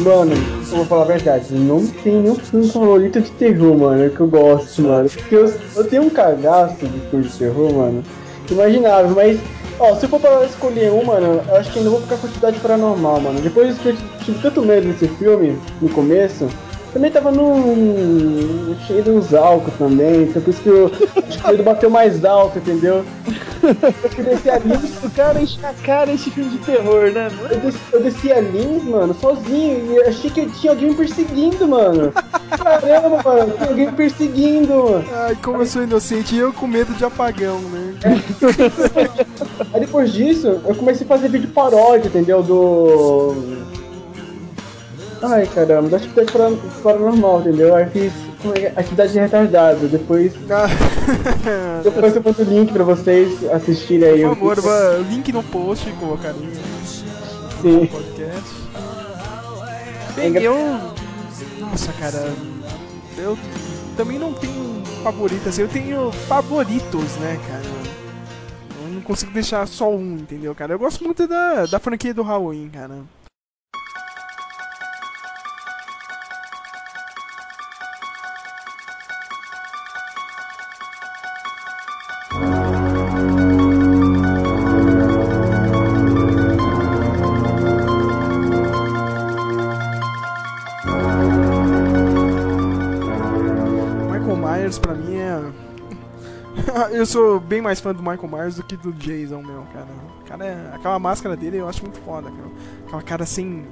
[0.04, 4.20] Mano, eu vou falar a verdade, não tem nenhum filme favorito de terror, mano, que
[4.20, 5.10] eu gosto, mano.
[5.10, 8.04] Porque eu, eu tenho um cagaço de filme de terror, mano.
[8.50, 9.40] Imaginável, mas.
[9.80, 12.60] Ó, se for pra escolher um, mano, eu acho que ainda vou ficar com atividade
[12.60, 13.40] paranormal, mano.
[13.42, 16.48] Depois que eu tive tanto medo desse filme no começo,
[16.92, 18.76] também tava num.
[18.88, 20.92] cheio de uns álcool também, então por isso que o
[21.48, 23.06] medo bateu mais alto, entendeu?
[24.18, 27.30] Eu desci a Lins, O cara enche a cara esse filme de terror, né?
[27.30, 27.50] mano?
[27.52, 28.30] eu desci, eu desci
[28.90, 32.14] mano, sozinho, e achei que tinha alguém me perseguindo, mano.
[32.50, 35.06] Caramba, mano, tem alguém me perseguindo, mano.
[35.14, 37.96] Ai, como eu sou inocente e eu com medo de apagão, né?
[39.74, 42.42] Aí depois disso, eu comecei a fazer vídeo paródia, entendeu?
[42.42, 43.36] Do.
[45.22, 46.52] Ai caramba, da atividade para-
[46.84, 47.76] paranormal, entendeu?
[47.76, 48.12] Aí fiz
[48.46, 48.74] é que é?
[48.76, 49.88] atividade retardada.
[49.88, 50.68] Depois, Ah,
[51.84, 54.22] depois eu mando o link pra vocês assistirem aí.
[54.24, 56.50] Por favor, va- link no post, colocaria
[57.62, 57.80] Sim.
[57.82, 58.68] no podcast.
[60.16, 60.56] Bem, eu.
[61.60, 62.32] Nossa, cara.
[63.18, 63.38] Eu
[63.96, 67.64] também não tenho favorito, assim, eu tenho favoritos, né, cara?
[68.86, 70.74] Eu não consigo deixar só um, entendeu, cara?
[70.74, 72.96] Eu gosto muito da, da franquia do Halloween, cara.
[96.98, 99.88] Eu sou bem mais fã do Michael Myers do que do Jason, meu, cara.
[100.26, 100.76] Cara é...
[100.76, 102.50] Aquela máscara dele eu acho muito foda, cara.
[102.86, 103.66] Aquela cara sem.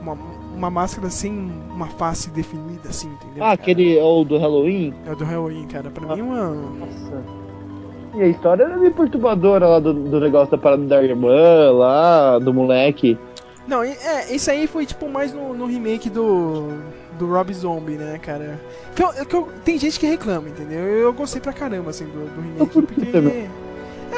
[0.00, 0.16] Uma,
[0.54, 1.30] uma máscara sem
[1.70, 3.44] uma face definida, assim, entendeu?
[3.44, 3.52] Ah, cara?
[3.54, 4.94] aquele é o do Halloween?
[5.06, 5.90] É o do Halloween, cara.
[5.90, 6.46] Pra mim é uma.
[6.46, 7.22] Nossa.
[8.14, 12.38] E a história era meio perturbadora lá do, do negócio da parada da irmã, lá,
[12.38, 13.16] do moleque.
[13.68, 13.94] Não, é,
[14.34, 16.68] esse aí foi tipo mais no, no remake do.
[17.20, 18.58] Do Rob Zombie, né, cara?
[18.96, 20.80] Que eu, que eu- tem gente que reclama, entendeu?
[20.80, 22.70] Eu gostei pra caramba, assim, do, do remake.
[22.72, 23.48] Porque.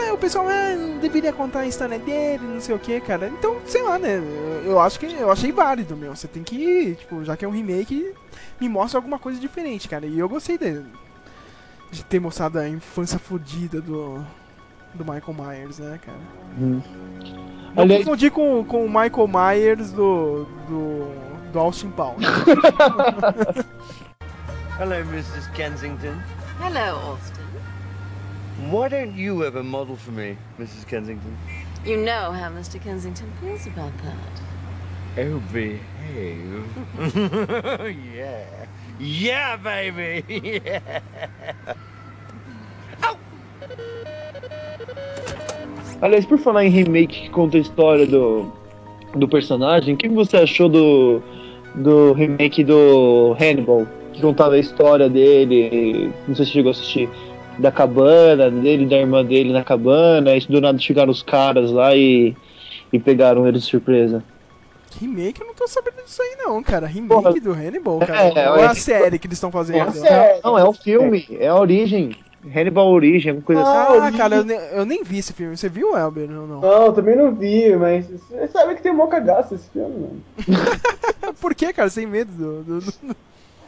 [0.07, 3.29] É, o pessoal ah, não deveria contar a história dele, não sei o que, cara.
[3.29, 4.19] Então, sei lá, né?
[4.65, 6.15] Eu, eu acho que eu achei válido, meu.
[6.15, 8.15] Você tem que, tipo, já que é um remake,
[8.61, 10.07] me mostra alguma coisa diferente, cara.
[10.07, 10.87] E eu gostei dele.
[11.91, 14.25] De ter mostrado a infância fodida do.
[14.95, 16.19] Do Michael Myers, né, cara?
[16.57, 16.83] Não
[17.77, 20.47] Aliás- confundir com, com o Michael Myers do.
[20.69, 21.32] do.
[21.53, 22.25] Do Austin Powers.
[24.79, 25.55] Hello, Mrs.
[25.55, 26.19] Kensington.
[26.59, 27.45] Hello, Alston.
[28.71, 30.87] Why don't you ever model for me, Mrs.
[30.87, 31.37] Kensington?
[31.85, 32.81] You know how Mr.
[32.81, 34.17] Kensington feels about that.
[35.19, 36.65] Oh, behave.
[38.15, 38.67] yeah.
[38.99, 40.61] Yeah, baby!
[40.65, 41.03] Yeah!
[46.01, 48.53] Aliás, por falar em remake que conta a história do,
[49.14, 51.22] do personagem, o que você achou do,
[51.75, 53.87] do remake do Hannibal?
[54.12, 57.09] Que contava a história dele, não sei se chegou a assistir,
[57.59, 61.94] da cabana dele, da irmã dele na cabana, e do nada chegaram os caras lá
[61.96, 62.35] e,
[62.92, 64.22] e pegaram ele de surpresa.
[65.01, 66.87] remake, eu não tô sabendo disso aí, não, cara.
[66.87, 67.40] Remake Porra.
[67.40, 68.40] do Hannibal, cara.
[68.40, 69.92] É, Ou é é a série que eles estão fazendo?
[69.92, 70.40] sério.
[70.44, 72.12] Não, é o filme, é a origem.
[72.45, 73.99] Hannibal Origem, alguma coisa assim.
[74.01, 75.57] Ah, cara, eu, ne- eu nem vi esse filme.
[75.57, 76.29] Você viu, Elber?
[76.29, 76.61] Não, não.
[76.61, 79.95] Não, eu também não vi, mas você sabe que tem um mó cagaço esse filme,
[80.01, 80.23] mano.
[81.41, 81.89] Por que, cara?
[81.91, 82.63] Sem medo do.
[82.63, 83.17] do- do-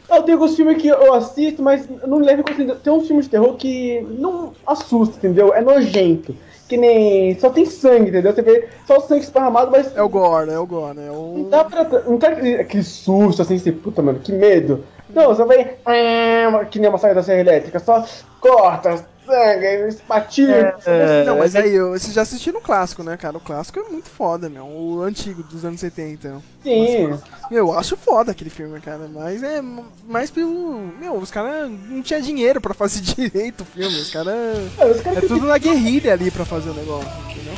[0.09, 2.81] Eu tenho alguns filmes que eu assisto, mas não levo em consideração.
[2.83, 5.53] Tem uns filmes de terror que não assusta, entendeu?
[5.53, 6.35] É nojento.
[6.67, 7.37] Que nem.
[7.39, 8.33] Só tem sangue, entendeu?
[8.33, 9.95] Você vê só o sangue esparramado, mas.
[9.95, 11.47] É o Gore, é o Gore, é Não o.
[11.49, 11.83] dá pra.
[12.07, 14.83] Não tá aquele, aquele susto assim, você, puta, mano, que medo.
[15.15, 15.75] Não, você vai.
[15.85, 18.05] ah, Que nem uma saia da serra elétrica, só
[18.39, 20.75] corta, sangue, espatilha.
[20.85, 23.37] É, Não, mas aí, eu- vocês já assistiram o clássico, né, cara?
[23.37, 24.65] O clássico é muito foda, meu.
[24.65, 26.41] O antigo, dos anos 70.
[26.61, 27.17] Sim.
[27.49, 29.09] Eu acho foda aquele filme, cara.
[29.11, 29.61] Mas é
[30.07, 30.91] mais pelo.
[30.99, 33.97] Meu, os caras não tinham dinheiro pra fazer direito o filme.
[33.97, 34.35] Os caras.
[34.77, 37.53] Mano, os caras É tudo na guerrilha ali pra fazer o negócio, entendeu?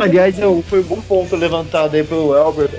[0.00, 2.70] Aliás, eu- foi um bom ponto levantado aí pelo Elber,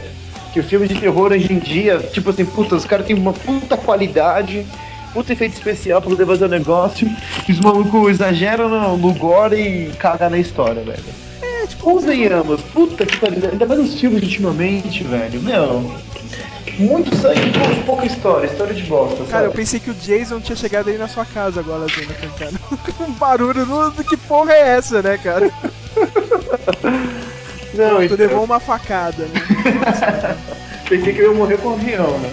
[0.53, 3.33] que o filme de terror hoje em dia, tipo assim, puta, os caras têm uma
[3.33, 4.65] puta qualidade,
[5.11, 7.09] puta efeito especial pra poder fazer o negócio,
[7.49, 11.03] e os malucos exageram no, no gore e cagam na história, velho.
[11.41, 15.91] É, tipo, convenhamos, puta que pariu, ainda mais os filmes ultimamente, velho, meu.
[16.77, 19.55] Muito sangue, pouca, pouca história, história de bosta, Cara, eu sabe?
[19.55, 21.85] pensei que o Jason tinha chegado aí na sua casa agora,
[22.37, 22.51] cara.
[22.97, 25.51] Com um barulho no, que porra é essa, né, cara?
[27.73, 30.37] Não, Tu então- levou uma facada, né?
[30.87, 32.29] Pensei que eu ia morrer com um avião, né?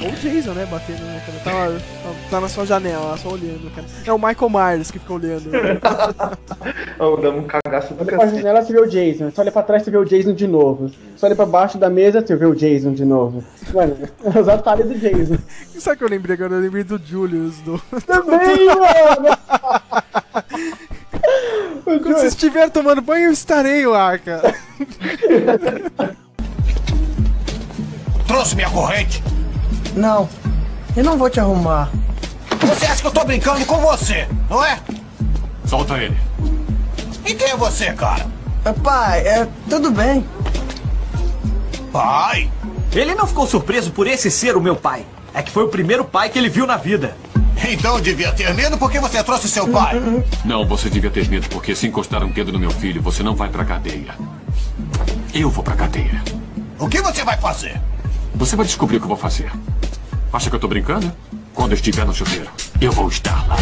[0.00, 0.64] Ou o Jason, né?
[0.70, 1.38] Batendo, né, cara?
[1.40, 3.84] Tá, tá, tá na sua janela, só olhando, cara.
[4.06, 5.50] É o Michael Myers que fica olhando.
[5.50, 5.76] né?
[7.00, 8.36] Ô, damos um cagaço do Olha pra cacete.
[8.42, 9.30] janela, você vê o Jason.
[9.30, 10.88] Você olha pra trás, você vê o Jason de novo.
[11.16, 13.42] Você olha pra baixo da mesa, você vê o Jason de novo.
[13.74, 13.96] Mano,
[14.40, 15.36] os atalhos do Jason.
[15.80, 16.54] Sabe o que eu lembrei agora?
[16.54, 17.78] Eu lembrei do Julius, do...
[18.06, 19.36] Também, mano!
[21.88, 24.54] Quando você estiver tomando banho, eu estarei lá, cara.
[28.26, 29.22] Trouxe minha corrente.
[29.96, 30.28] Não,
[30.94, 31.90] eu não vou te arrumar.
[32.60, 34.78] Você acha que eu tô brincando com você, não é?
[35.64, 36.16] Solta ele.
[37.24, 38.26] E quem é você, cara?
[38.82, 40.26] Pai, é, tudo bem.
[41.90, 42.50] Pai?
[42.92, 45.06] Ele não ficou surpreso por esse ser o meu pai.
[45.32, 47.16] É que foi o primeiro pai que ele viu na vida.
[47.70, 50.00] Então devia ter medo porque você trouxe seu pai.
[50.42, 53.36] Não, você devia ter medo, porque se encostar um dedo no meu filho, você não
[53.36, 54.14] vai pra cadeia.
[55.34, 56.22] Eu vou pra cadeia.
[56.78, 57.78] O que você vai fazer?
[58.34, 59.52] Você vai descobrir o que eu vou fazer.
[60.32, 61.12] Acha que eu tô brincando?
[61.52, 62.48] Quando eu estiver no chuveiro,
[62.80, 63.56] eu vou estar lá.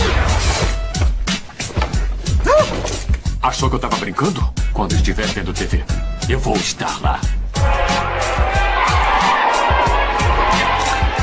[3.43, 4.49] Achou que eu tava brincando?
[4.73, 5.85] Quando eu estiver vendo TV,
[6.29, 7.21] eu vou estar lá.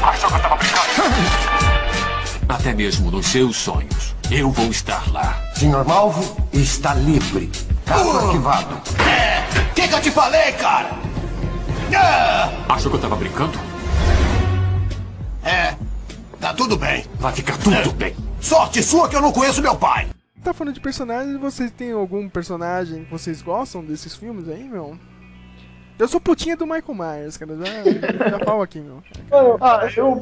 [0.03, 1.52] Achou que eu tava brincando?
[2.53, 5.41] Até mesmo nos seus sonhos, eu vou estar lá.
[5.55, 7.49] Senhor Malvo está livre.
[7.83, 8.79] Caso arquivado.
[9.01, 10.91] É, o que, que eu te falei, cara?
[11.95, 13.57] Ah, Achou que eu tava brincando?
[15.43, 15.73] é,
[16.39, 17.03] tá tudo bem.
[17.15, 18.15] Vai ficar tudo bem.
[18.39, 20.07] Sorte sua que eu não conheço meu pai.
[20.43, 24.95] Tá falando de personagens, vocês têm algum personagem que vocês gostam desses filmes aí, meu?
[25.99, 27.55] Eu sou putinha do Michael Myers, cara.
[27.55, 29.03] Já, já falo aqui, meu.
[29.61, 30.19] Ah, eu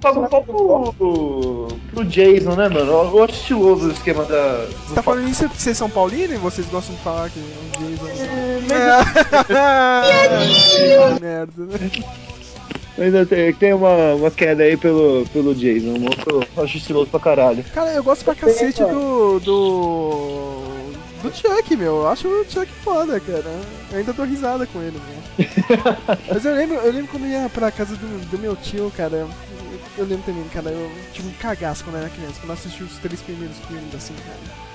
[0.00, 2.90] pago um pouco pro, pro Jason, né, mano?
[2.90, 4.66] Eu acho estiloso o esquema da.
[4.86, 7.42] Você tá falando isso porque vocês são paulinos e vocês gostam de falar que o
[7.78, 8.06] Jason...
[9.54, 11.90] É, merda, né?
[12.98, 15.94] Ainda tem, tem uma, uma queda aí pelo, pelo Jason.
[16.26, 17.64] Eu acho estiloso pra caralho.
[17.74, 19.40] Cara, eu gosto pra cacete do.
[19.40, 20.79] do.
[21.22, 21.96] Do Chuck, meu.
[21.96, 23.44] Eu acho o Chuck foda, cara.
[23.92, 25.46] Eu ainda dou risada com ele, meu.
[26.32, 29.26] Mas eu lembro, eu lembro quando eu ia pra casa do, do meu tio, cara.
[29.98, 32.82] Eu, lembro também, cara, eu tive um cagaço quando eu era criança, quando eu assisti
[32.82, 34.70] os três primeiros filmes, assim, cara.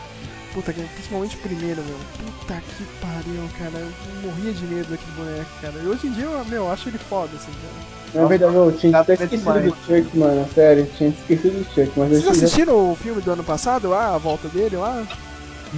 [0.53, 1.97] Puta, que- principalmente o primeiro, meu.
[2.39, 3.77] Puta que pariu, cara.
[3.83, 3.91] Eu
[4.29, 5.73] morria de medo daquele boneco, cara.
[5.83, 7.95] E hoje em dia, eu, meu, eu acho ele foda, assim, cara.
[8.21, 10.47] Na verdade, eu tinha até esquecido do Chuck, mano.
[10.55, 11.91] Sério, tinha esquecido do Chuck.
[11.97, 15.05] Mas eu Vocês tinha- assistiram o filme do ano passado lá, a volta dele lá?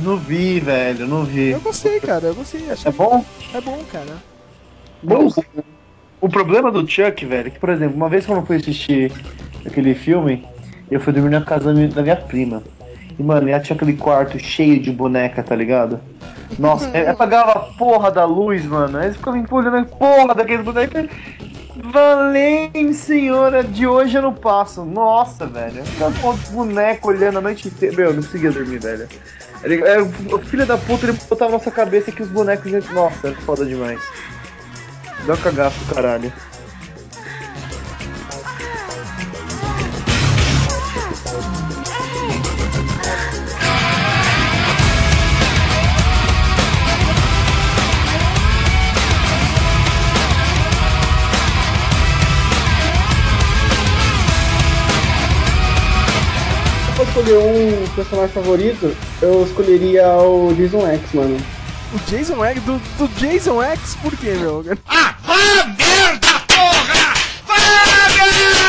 [0.03, 1.49] Não vi, velho, não vi.
[1.49, 2.69] Eu gostei, cara, eu gostei.
[2.69, 3.25] Achei É bom?
[3.53, 4.17] É bom, cara.
[5.01, 5.29] Bom,
[6.19, 9.11] o problema do Chuck, velho, é que, por exemplo, uma vez quando eu fui assistir
[9.65, 10.45] aquele filme,
[10.89, 12.63] eu fui dormir na casa da minha, prima.
[13.17, 15.99] E, mano, ela tinha aquele quarto cheio de boneca, tá ligado?
[16.57, 18.97] Nossa, ela apagava a porra da luz, mano.
[18.97, 21.05] Aí ficava olhando a porra daqueles bonecos.
[21.75, 24.83] Valente senhora, de hoje eu não passo.
[24.83, 25.79] Nossa, velho.
[25.79, 27.95] Eu ficava com os bonecos olhando a noite inteira.
[27.95, 29.07] Meu, eu não conseguia dormir, velho.
[29.63, 32.71] Ele, é, o filho da puta, ele botava na nossa cabeça que os bonecos.
[32.91, 33.99] Nossa, é foda demais.
[35.25, 36.31] Dá um cagaço caralho.
[57.27, 61.37] Escolher um personagem favorito, eu escolheria o Jason X, mano.
[61.93, 64.63] O Jason X, do, do Jason X, por quê, meu?
[64.87, 67.13] Ah, vá merda, porra!
[67.45, 67.55] Vá
[68.15, 68.67] merda!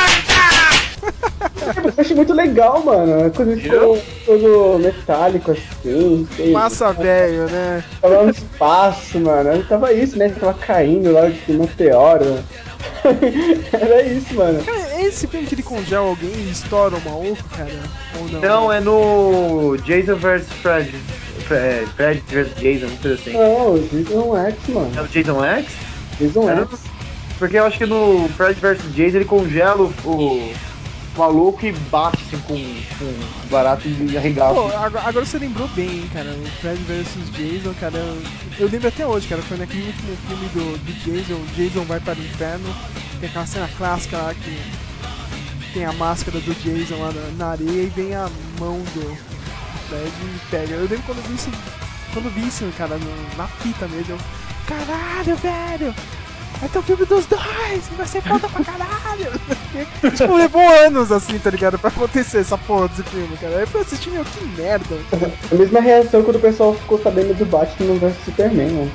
[1.85, 3.27] Eu achei muito legal, mano.
[3.27, 6.27] É Coisa todo, todo metálico assim.
[6.37, 7.83] sei- Massa velho, né?
[8.01, 9.63] Tava no espaço, mano.
[9.65, 10.29] Tava isso, né?
[10.31, 12.39] Tava caindo lá de meteoro.
[13.73, 14.63] Era isso, mano.
[14.65, 17.71] Cara, é esse filme que ele congela alguém e estoura o maluco, cara?
[18.19, 18.41] Ou não?
[18.41, 20.95] Não, é no Jason vs Fred.
[21.51, 23.33] É, Fred vs Jason, não sei assim.
[23.33, 24.93] Não, o Jason X, mano.
[24.97, 25.67] É o Jason X?
[26.21, 26.81] Jason Era- X.
[27.39, 30.53] Porque eu acho que no Fred vs Jason ele congela o
[31.19, 32.55] maluco e bate assim, com,
[32.99, 34.55] com barato e arregaça.
[34.55, 36.31] Pô, agora, você lembrou bem, hein, cara.
[36.31, 37.99] O Fred vs Jason, cara.
[38.59, 39.43] Eu, lembro até hoje, cara.
[39.43, 41.35] Foi naquele último filme do, do Jason.
[41.35, 42.75] O Jason vai para o inferno.
[43.21, 44.59] Tem aquela cena clássica lá que
[45.75, 49.17] tem a máscara do Jason lá na, na areia e vem a mão do
[49.89, 50.75] Fred e pega.
[50.75, 51.51] Eu lembro quando eu vi isso,
[52.13, 54.15] quando vi isso, cara, no- na fita mesmo.
[54.15, 54.19] Eu,
[54.67, 55.95] caralho, velho!
[56.61, 57.89] Vai ter o filme dos dois!
[57.97, 59.31] Vai ser foda pra caralho!
[60.17, 61.79] tipo, levou anos assim, tá ligado?
[61.79, 63.55] Pra acontecer essa porra desse filme, cara.
[63.57, 64.97] Aí eu fui assistir, meu, que merda.
[65.53, 68.93] A mesma reação quando o pessoal ficou sabendo do Batman vs Superman, mano.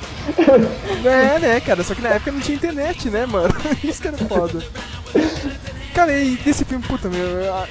[1.04, 1.82] É, né, cara?
[1.82, 3.54] Só que na época não tinha internet, né, mano?
[3.82, 4.62] Isso que era foda.
[5.94, 7.18] Cara, e desse filme, puta, meu.
[7.26, 7.66] eu-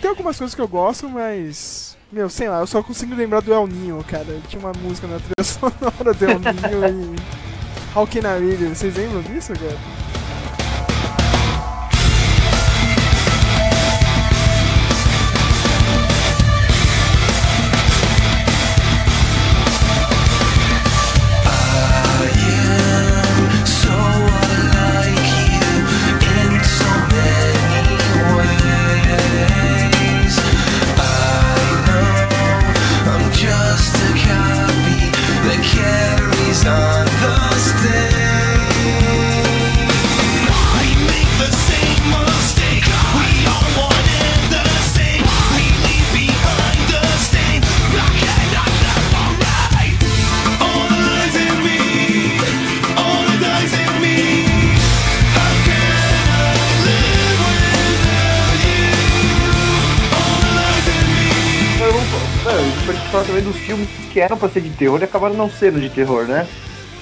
[0.00, 1.96] Tem algumas coisas que eu gosto, mas.
[2.10, 4.26] Meu, sei lá, eu só consigo lembrar do El Ninho, cara.
[4.48, 7.55] Tinha uma música na trilha sonora do El Ninho e.
[8.26, 8.76] I Read It?
[8.76, 10.25] Vocês lembram disso, cara?
[64.16, 66.46] Que eram pra ser de terror e acabaram não sendo de terror, né?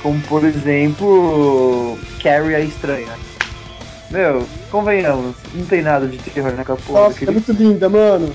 [0.03, 3.13] Como, por exemplo, Carrie a Estranha.
[4.11, 8.35] Meu, convenhamos, não tem nada de terror naquela porra Nossa, é daquele muito linda, mano.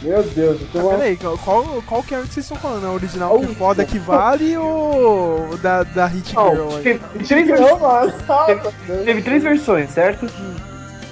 [0.00, 0.90] Meu Deus, eu tô Ah, uma...
[0.94, 2.86] peraí, qual, qual, qual que é o que vocês estão falando?
[2.86, 6.76] A original que é foda que vale ou o da, da Hit Girl?
[6.76, 6.82] Aí?
[6.84, 8.12] teve, três Não, mano.
[8.46, 10.30] teve, teve três versões, certo?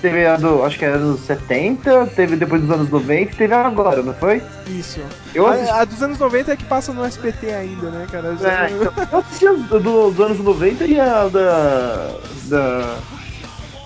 [0.02, 3.54] Teve a do, acho que era dos 70, teve depois dos anos 90 e teve
[3.54, 4.42] a agora, não foi?
[4.66, 5.00] Isso.
[5.32, 8.36] Eu assisti- a, a dos anos 90 é que passa no SBT ainda, né, cara?
[8.36, 12.10] Já- É, então, eu assisti a do, do- dos anos 90 e a da.
[12.46, 12.96] da.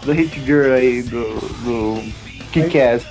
[0.07, 1.23] da Hit Girl aí, do.
[1.65, 2.03] do.
[2.51, 3.05] Kick-Ass.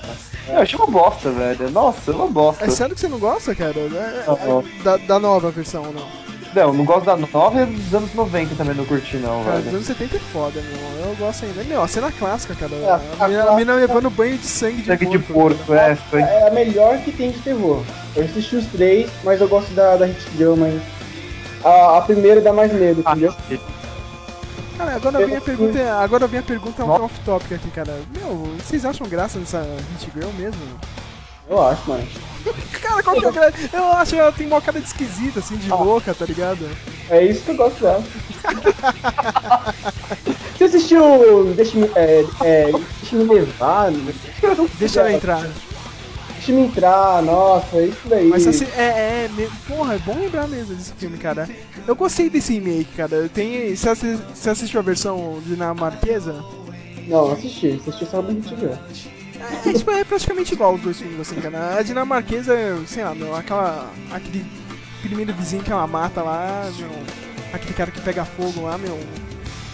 [0.49, 1.69] Eu achei uma bosta, velho.
[1.69, 2.65] Nossa, uma bosta.
[2.65, 3.75] É sério que você não gosta, cara?
[3.77, 6.24] É- é- da, da nova versão, não?
[6.55, 9.65] Não, não gosto da nova e dos anos 90 também não curti, não, Cara, dos
[9.65, 9.75] velho.
[9.75, 11.07] anos 70 é foda, meu.
[11.09, 11.63] Eu gosto ainda.
[11.65, 12.73] Meu, a cena clássica, cara.
[12.73, 15.57] É, a, a mina, a mina levando banho de sangue de Sangue de porco.
[15.57, 15.95] porco, é.
[15.95, 16.21] Foi...
[16.21, 17.83] É a melhor que tem de terror.
[18.15, 20.81] Eu assisti os três, mas eu gosto da, da Hit Girl, mas.
[21.63, 23.33] A, a primeira dá mais medo, entendeu?
[24.77, 27.97] Cara, agora vem a pergunta, agora vem a pergunta um off topic aqui, cara.
[28.13, 29.61] Meu, vocês acham graça nessa
[29.99, 30.61] Hit Girl mesmo?
[31.49, 32.07] Eu acho, mano.
[32.81, 35.39] Cara, qual que é a gra- Eu acho que ela tem uma cara de esquisita,
[35.39, 36.69] assim, de louca, tá ligado?
[37.09, 38.03] É isso que eu gosto dela.
[40.57, 41.53] Você assistiu.
[41.55, 41.89] Deixa-me.
[41.95, 42.71] É, é,
[43.01, 43.91] deixa-me levar.
[44.79, 45.45] Deixa ela entrar.
[46.35, 48.27] Deixa-me entrar, nossa, é isso daí.
[48.27, 51.49] Mas assim, é, é, me- porra, é bom lembrar mesmo desse filme, cara.
[51.87, 53.27] Eu gostei desse remake, cara.
[53.33, 56.43] Tem, você, assi- você assistiu a versão dinamarquesa?
[57.07, 58.73] Não, assisti, assisti só do Girl.
[59.65, 61.77] É, tipo, é praticamente igual os dois filmes, assim, cara.
[61.77, 62.55] A dinamarquesa,
[62.87, 63.91] sei lá, meu, aquela.
[64.11, 64.45] aquele
[65.01, 66.89] primeiro vizinho que ela mata lá, meu.
[67.53, 68.99] Aquele cara que pega fogo lá, meu.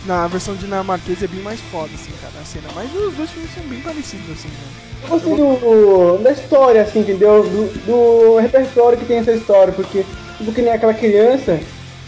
[0.05, 2.67] Na versão dinamarquesa é bem mais foda, assim, cara, a cena.
[2.74, 4.91] Mas os dois filmes são bem parecidos, assim, né?
[5.03, 7.43] Eu gostei do, da história, assim, entendeu?
[7.43, 10.03] Do, do repertório que tem essa história, porque,
[10.38, 11.59] tipo, que nem aquela criança,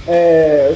[0.07, 0.75] é,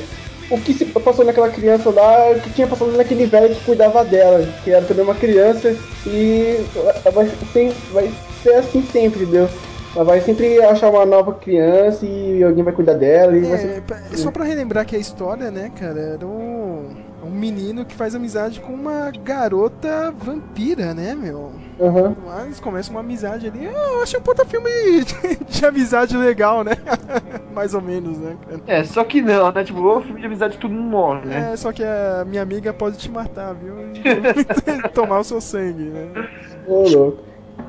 [0.50, 4.04] o que se passou naquela criança lá, o que tinha passado naquele velho que cuidava
[4.06, 5.76] dela, que era também uma criança,
[6.06, 8.12] e ela vai ser, vai
[8.44, 9.50] ser assim sempre, entendeu?
[9.96, 13.58] Ela vai sempre achar uma nova criança e alguém vai cuidar dela e vai É,
[13.58, 13.82] ser...
[13.82, 16.90] pra- só pra relembrar que a história, né, cara, era um,
[17.28, 21.52] um menino que faz amizade com uma garota vampira, né, meu?
[21.80, 22.16] Aham.
[22.26, 23.66] Mas começa uma amizade ali.
[23.66, 24.70] Eu achei um puta filme
[25.04, 26.72] de, de amizade legal, né?
[27.54, 28.36] Mais ou menos, né?
[28.66, 29.64] É, só que não, né?
[29.64, 31.52] Tipo, o filme de amizade todo mundo morre, né?
[31.54, 33.76] É, só que a minha amiga pode te matar, viu?
[33.94, 36.30] E tomar o seu sangue, né?
[36.66, 37.24] Ô, louco.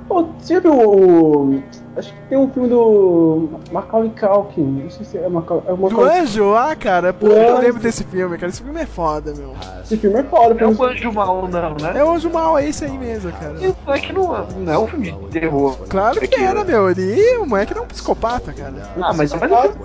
[0.09, 1.63] Pô, você já viu o...
[1.97, 5.65] Acho que tem um filme do Macaulay Culkin, não sei se é Macaulay...
[5.67, 6.21] É Do Macaulay...
[6.21, 6.55] Anjo?
[6.55, 8.51] Ah, cara, pô, Do eu lembro desse filme, cara.
[8.51, 9.53] Esse filme é foda, meu.
[9.83, 10.55] Esse filme é foda.
[10.55, 11.93] Não é o Anjo Mal, não, né?
[11.97, 13.55] É o Anjo Mal, é esse aí mesmo, cara.
[13.55, 15.77] Não é que não, é- não é um filme de terror.
[15.89, 16.89] Claro que era, meu.
[16.89, 18.75] Ele, o moleque era um psicopata, cara.
[19.01, 19.39] Ah, mas é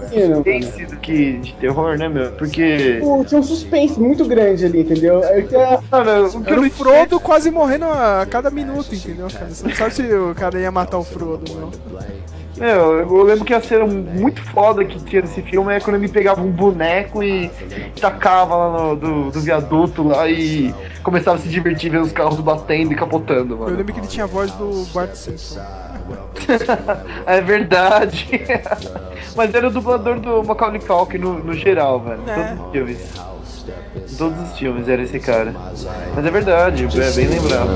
[0.09, 2.32] sim, não, tem sido que de terror, né, meu?
[2.34, 2.95] Porque.
[2.99, 5.19] Tipo, tinha um suspense muito grande ali, entendeu?
[5.19, 9.28] O que eu Era não o Frodo quase morrendo a cada minuto, entendeu?
[9.32, 9.49] Cara?
[9.49, 11.72] Você não sabe se o cara ia matar o Frodo, meu.
[12.55, 16.07] Meu, eu lembro que a cena muito foda que tinha nesse filme é quando ele
[16.07, 17.49] pegava um boneco e
[17.99, 22.39] tacava lá no, do, do viaduto lá e começava a se divertir vendo os carros
[22.39, 23.76] batendo e capotando, Eu mano.
[23.76, 25.59] lembro que ele tinha a voz do Bart Simpson.
[27.26, 28.30] é verdade.
[29.36, 32.22] Mas era o dublador do Macaulay Culkin no, no geral, velho.
[32.28, 32.36] É.
[32.36, 33.32] Todos os filmes.
[33.95, 35.53] Em todos os filmes era esse cara.
[36.15, 37.69] Mas é verdade, é bem lembrado.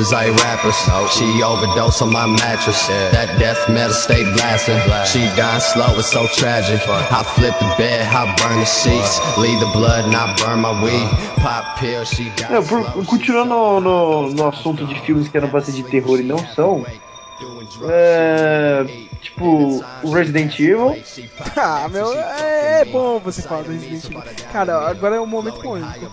[0.00, 0.76] Bitches ain't rappers.
[1.12, 2.86] She overdosed on my mattress.
[3.12, 4.78] That death metal stay blasting.
[5.06, 6.80] She dying slow, it's so tragic.
[6.88, 9.18] I flip the bed, I burn the sheets.
[9.38, 11.08] Leave the blood and I burn my weed.
[11.38, 13.04] Pop pills, she É, dies por- slow.
[13.04, 16.38] continuando no, no, no assunto de filmes que eram pra ser de terror e não
[16.54, 16.84] são.
[17.88, 18.84] É,
[19.22, 19.82] tipo,
[20.12, 20.94] Resident Evil.
[21.56, 24.22] Ah, meu, é, é bom você falar do Resident Evil.
[24.52, 26.10] Cara, agora é um momento polêmico.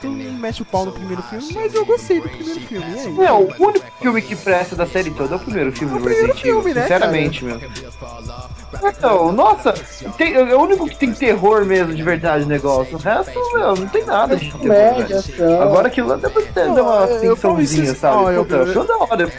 [0.00, 3.12] Tu mete o pau no primeiro filme, mas eu gostei do primeiro filme, e aí?
[3.12, 6.26] Não, o único filme que presta da série toda é o primeiro filme do primeiro
[6.26, 7.60] Resident Evil, filme, né, sinceramente, meu.
[8.84, 9.72] Então, nossa,
[10.16, 12.96] tem- é o único que tem terror mesmo, de verdade, o negócio.
[12.96, 14.60] O resto, meu, não tem nada de terror.
[14.60, 15.18] Comédia, velho.
[15.18, 15.62] ação.
[15.62, 18.16] Agora aquilo lá dá ter Não, uma eu tensãozinha, sabe?
[18.16, 19.32] ó, eu- Puta, filme da hora.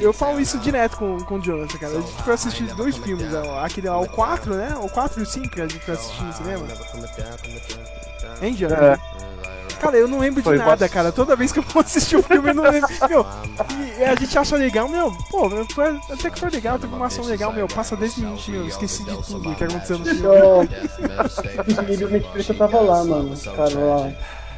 [0.00, 1.92] Eu falo isso direto com, com o Jonathan, cara.
[1.92, 3.26] A gente foi assistir dois filmes,
[3.62, 4.74] aquele lá, o 4, né?
[4.80, 6.66] O 4 e o 5 que a gente foi assistir no cinema.
[8.56, 8.84] Jonathan?
[8.84, 8.98] É.
[9.80, 11.10] Cara, eu não lembro de Foi, nada, posso- cara.
[11.10, 12.88] Toda vez que eu vou assistir o filme, eu não lembro.
[13.08, 13.26] Meu,
[13.98, 15.10] e a gente acha legal, meu.
[15.28, 17.66] Pô, foi, até que foi legal, teve uma ação legal, meu.
[17.66, 18.68] Passa 10 minutos, meu.
[18.68, 20.20] Esqueci de tudo que aconteceu no filme.
[20.20, 20.68] Então,
[21.82, 23.36] infelizmente por isso eu tava lá, mano.
[23.36, 24.12] Cara, lá.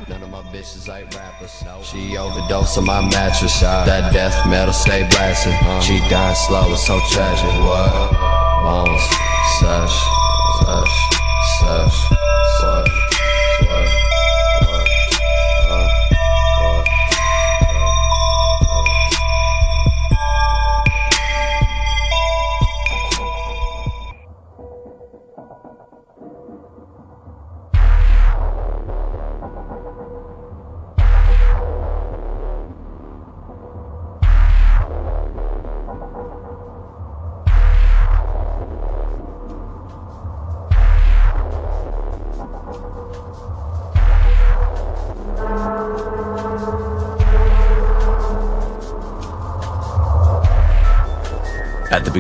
[0.09, 1.65] None of my bitches ain't rappers.
[1.85, 3.61] She overdosed on my mattress.
[3.61, 5.55] That death metal stay blasting.
[5.81, 7.49] She dying slow, it's so tragic.
[7.63, 8.11] What?
[8.65, 9.03] Bones,
[9.61, 9.93] such,
[10.61, 11.14] such,
[11.61, 12.24] such,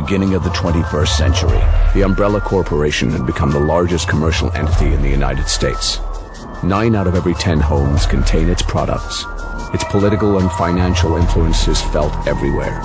[0.04, 1.60] beginning of the 21st century,
[1.94, 5.98] the Umbrella Corporation had become the largest commercial entity in the United States.
[6.62, 9.24] Nine out of every ten homes contain its products.
[9.72, 12.80] Its political and financial influence is felt everywhere.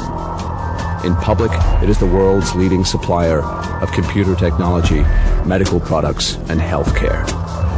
[1.04, 1.52] In public,
[1.84, 5.02] it is the world's leading supplier of computer technology,
[5.46, 7.26] medical products, and healthcare.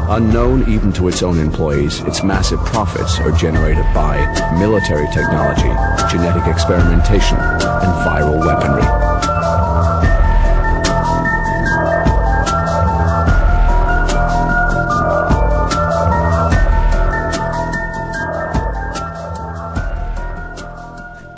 [0.10, 4.20] Unknown even to its own employees, its massive profits are generated by
[4.60, 5.72] military technology,
[6.12, 9.11] genetic experimentation, and viral weaponry.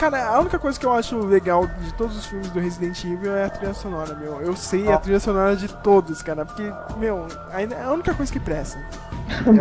[0.04, 3.38] Cara, a única coisa que eu acho legal de todos os filmes do Resident Evil
[3.38, 4.42] é a trilha sonora, meu.
[4.42, 8.30] Eu sei a trilha sonora de todos, cara, porque, meu, ainda é a única coisa
[8.30, 8.78] que presta.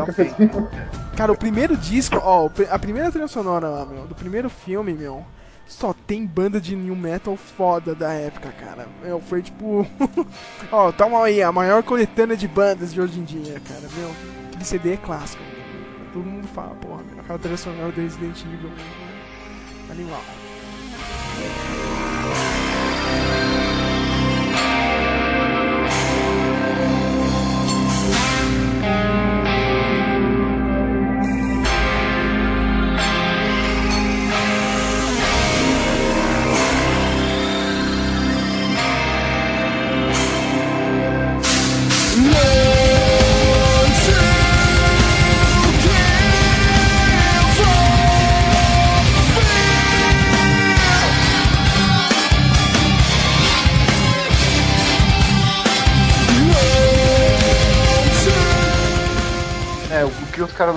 [1.16, 5.24] Cara, o primeiro disco, ó, a primeira trilha sonora lá, meu, do primeiro filme, meu,
[5.64, 8.88] só tem banda de new metal foda da época, cara.
[9.00, 9.86] Meu, foi tipo.
[10.72, 14.10] ó, toma aí, a maior coletânea de bandas de hoje em dia, cara, meu.
[14.48, 15.42] Aquele CD é clássico.
[16.12, 18.70] Todo mundo fala, porra, meu, aquela trilha sonora do Resident Evil,
[19.94, 21.81] 另外。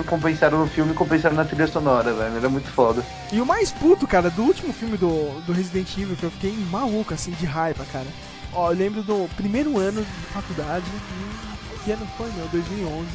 [0.06, 2.36] Compensaram no filme, compensaram na trilha sonora, velho.
[2.36, 3.04] Era muito foda.
[3.32, 6.56] E o mais puto, cara, do último filme do, do Resident Evil, que eu fiquei
[6.70, 8.06] maluco, assim, de raiva, cara.
[8.54, 12.46] Ó, eu lembro do primeiro ano de faculdade, e- que ano foi, meu?
[12.48, 13.06] 2011.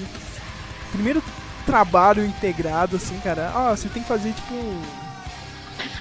[0.91, 1.21] Primeiro
[1.65, 3.51] trabalho integrado, assim, cara.
[3.55, 4.53] Ó, você tem que fazer, tipo.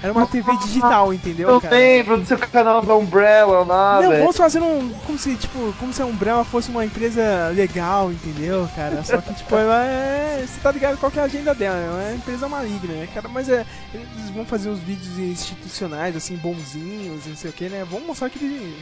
[0.03, 1.75] Era uma TV digital, entendeu, Eu cara?
[1.75, 4.21] lembro do seu canal da Umbrella lá, Não, velho.
[4.21, 4.89] vamos fazer um.
[5.05, 9.03] Como se, tipo, como se a Umbrella fosse uma empresa legal, entendeu, cara?
[9.03, 10.43] Só que, tipo, ela é.
[10.47, 13.27] Você tá ligado qual que é a agenda dela, é uma empresa maligna, né, cara?
[13.27, 13.65] Mas é.
[13.93, 17.85] Eles vão fazer uns vídeos institucionais, assim, bonzinhos, não sei o que, né?
[17.89, 18.73] Vamos mostrar que, eles-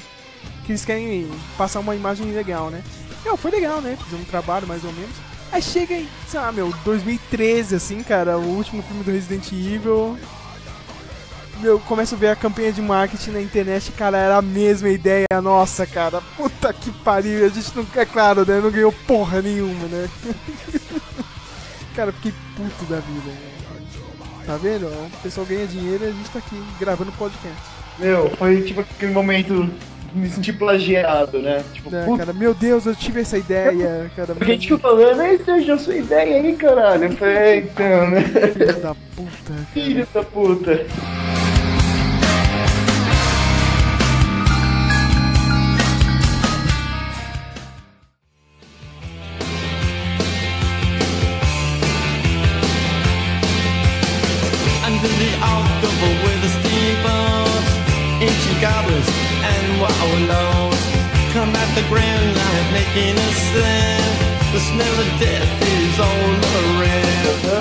[0.66, 2.82] que eles querem passar uma imagem legal, né?
[3.26, 3.98] Não, foi legal, né?
[4.02, 5.16] Fizemos um trabalho mais ou menos.
[5.52, 10.18] Aí chega em, sei lá, meu, 2013, assim, cara, o último filme do Resident Evil.
[11.62, 15.26] Eu começo a ver a campanha de marketing na internet, cara, era a mesma ideia
[15.44, 16.22] nossa, cara.
[16.38, 18.60] Puta que pariu, a gente não, é claro, né?
[18.62, 20.08] Não ganhou porra nenhuma, né?
[21.96, 23.38] cara, fiquei puto da vida, né?
[24.46, 24.88] Tá vendo?
[24.88, 27.58] O pessoal ganha dinheiro e a gente tá aqui gravando podcast.
[28.00, 29.70] Meu, foi tipo aquele momento
[30.14, 31.64] me sentir plagiado, né?
[31.74, 34.36] Tipo, É, cara, meu Deus, eu tive essa ideia, cara.
[34.40, 37.04] a gente ficou falando, ei, Sérgio, sua ideia aí, caralho.
[37.04, 38.22] Eu falei, "É, então, né?
[38.24, 39.66] Filho da puta, cara.
[39.74, 40.86] Filho da puta.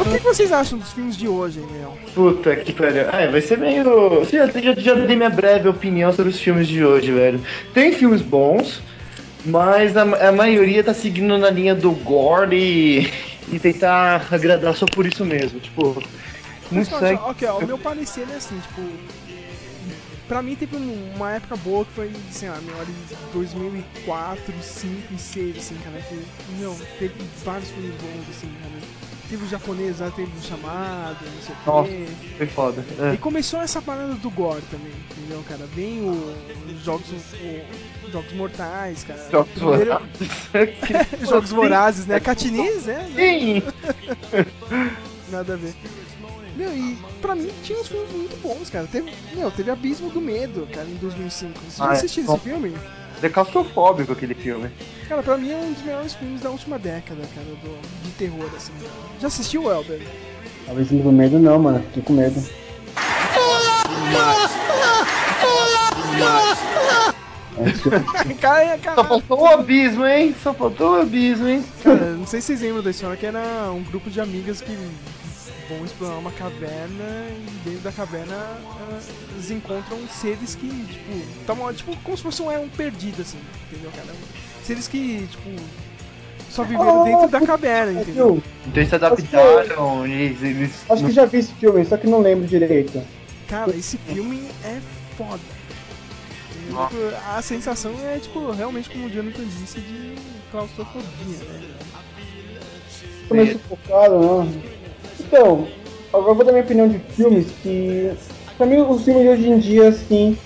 [0.00, 1.92] O que vocês acham dos filmes de hoje, meu?
[2.14, 3.06] Puta que pariu.
[3.12, 4.24] Ah, vai ser meio.
[4.24, 7.40] Já, já, já dei minha breve opinião sobre os filmes de hoje, velho.
[7.74, 8.80] Tem filmes bons,
[9.44, 13.12] mas a, a maioria tá seguindo na linha do gore e,
[13.52, 15.60] e tentar agradar só por isso mesmo.
[15.60, 16.02] Tipo,
[16.70, 17.20] muito Mas, sangue.
[17.24, 18.82] Ok, ó, o meu parecer é assim, tipo.
[20.28, 22.94] Pra mim teve um- uma época boa que foi, sei lá, meu, ali
[23.32, 26.22] 2004, 2005 e 2006, assim, cara, que,
[26.58, 27.14] meu, teve
[27.44, 28.98] vários filmes bons, assim, cara.
[29.30, 32.06] Teve o japonês lá, teve o chamado, não sei o Nossa, quê.
[32.38, 32.84] foi foda.
[32.98, 33.14] É.
[33.14, 35.66] E começou essa parada do gore também, entendeu, cara?
[35.74, 36.34] Vem o,
[36.74, 39.28] os jogos, o- jogos mortais, cara.
[39.30, 41.20] Jogos Primeiro- vorazes.
[41.28, 42.20] jogos vorazes, né?
[42.20, 43.10] Catiniz, né?
[43.14, 43.62] Sim!
[45.30, 45.74] Nada a ver.
[46.58, 48.86] Meu, e pra mim tinha uns filmes muito bons, cara.
[48.90, 51.52] Teve, meu, teve Abismo do Medo, cara, em 2005.
[51.60, 51.92] Vocês já Ah, é.
[51.92, 52.34] assistiram Bom.
[52.34, 52.74] esse filme?
[53.22, 54.68] É claustrofóbico aquele filme.
[55.08, 58.50] Cara, pra mim é um dos melhores filmes da última década, cara, do, de terror,
[58.56, 58.72] assim.
[59.20, 60.00] Já assistiu, Elber?
[60.66, 61.80] Talvez não com medo não, mano.
[61.92, 62.42] Fiquei com medo.
[68.40, 70.34] cara, cara, Só faltou o abismo, hein?
[70.42, 71.64] Só faltou o abismo, hein?
[71.82, 74.76] Cara, não sei se vocês lembram da história que era um grupo de amigas que
[75.68, 78.58] vão explorar uma caverna e dentro da caverna
[79.32, 83.38] eles encontram seres que, tipo, tavam, tipo, como se fosse um, é um perdido, assim,
[83.70, 84.14] entendeu, cara?
[84.64, 85.50] Seres que, tipo,
[86.50, 88.42] só viveram dentro da caverna, entendeu?
[88.66, 90.42] Então eles se adaptaram, eles.
[90.42, 93.02] eles Acho que já vi esse filme, só que não lembro direito.
[93.46, 94.80] Cara, esse filme é
[95.16, 95.40] foda.
[96.68, 100.14] Tipo, a sensação é, tipo, realmente como o Jonathan disse, de
[100.50, 101.60] claustrofobia, né?
[103.28, 104.77] Tô meio sufocado, não.
[105.28, 105.68] Então,
[106.10, 108.10] agora vou dar minha opinião de filmes que.
[108.56, 110.36] Pra mim, os filmes de hoje em dia, assim.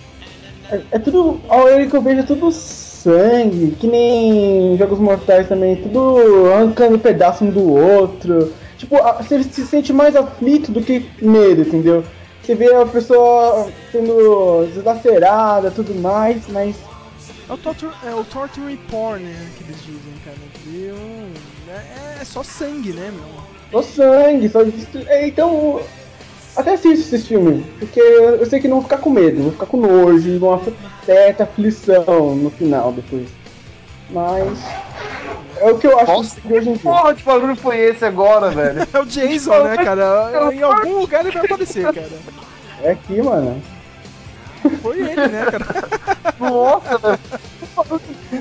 [0.70, 1.40] É, é tudo.
[1.48, 6.98] A hora que eu vejo é tudo sangue, que nem Jogos Mortais também, tudo arrancando
[6.98, 8.52] pedaço um do outro.
[8.76, 12.04] Tipo, você se sente mais aflito do que medo, entendeu?
[12.42, 16.74] Você vê a pessoa sendo deslacerada tudo mais, mas
[17.48, 20.36] É o, torture, é o torture porn, né, que eles dizem, cara.
[20.62, 21.32] Que um,
[21.70, 23.42] é, é só sangue, né, meu?
[23.70, 25.80] Só sangue, só destru- é, Então,
[26.56, 29.66] até assisto esse filme, porque eu sei que não vou ficar com medo, vou ficar
[29.66, 30.60] com nojo uma
[31.04, 33.28] certa aflição no final depois.
[34.10, 34.58] Mas
[35.58, 36.82] é o que eu acho de hoje em dia.
[36.82, 38.86] Porra, que barulho foi esse agora, velho?
[38.92, 40.52] É o Jason, né, cara?
[40.52, 42.08] Em algum lugar ele vai aparecer, cara.
[42.82, 43.60] É aqui, mano.
[44.82, 45.66] Foi ele, né, cara?
[46.38, 47.18] Nossa, velho.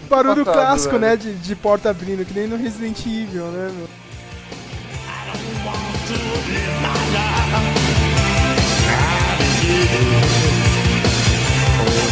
[0.10, 1.12] Barulho Passado, clássico, velho.
[1.12, 3.88] né, de, de porta abrindo, que nem no Resident Evil, né, meu?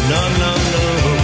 [0.09, 1.18] No, no, no.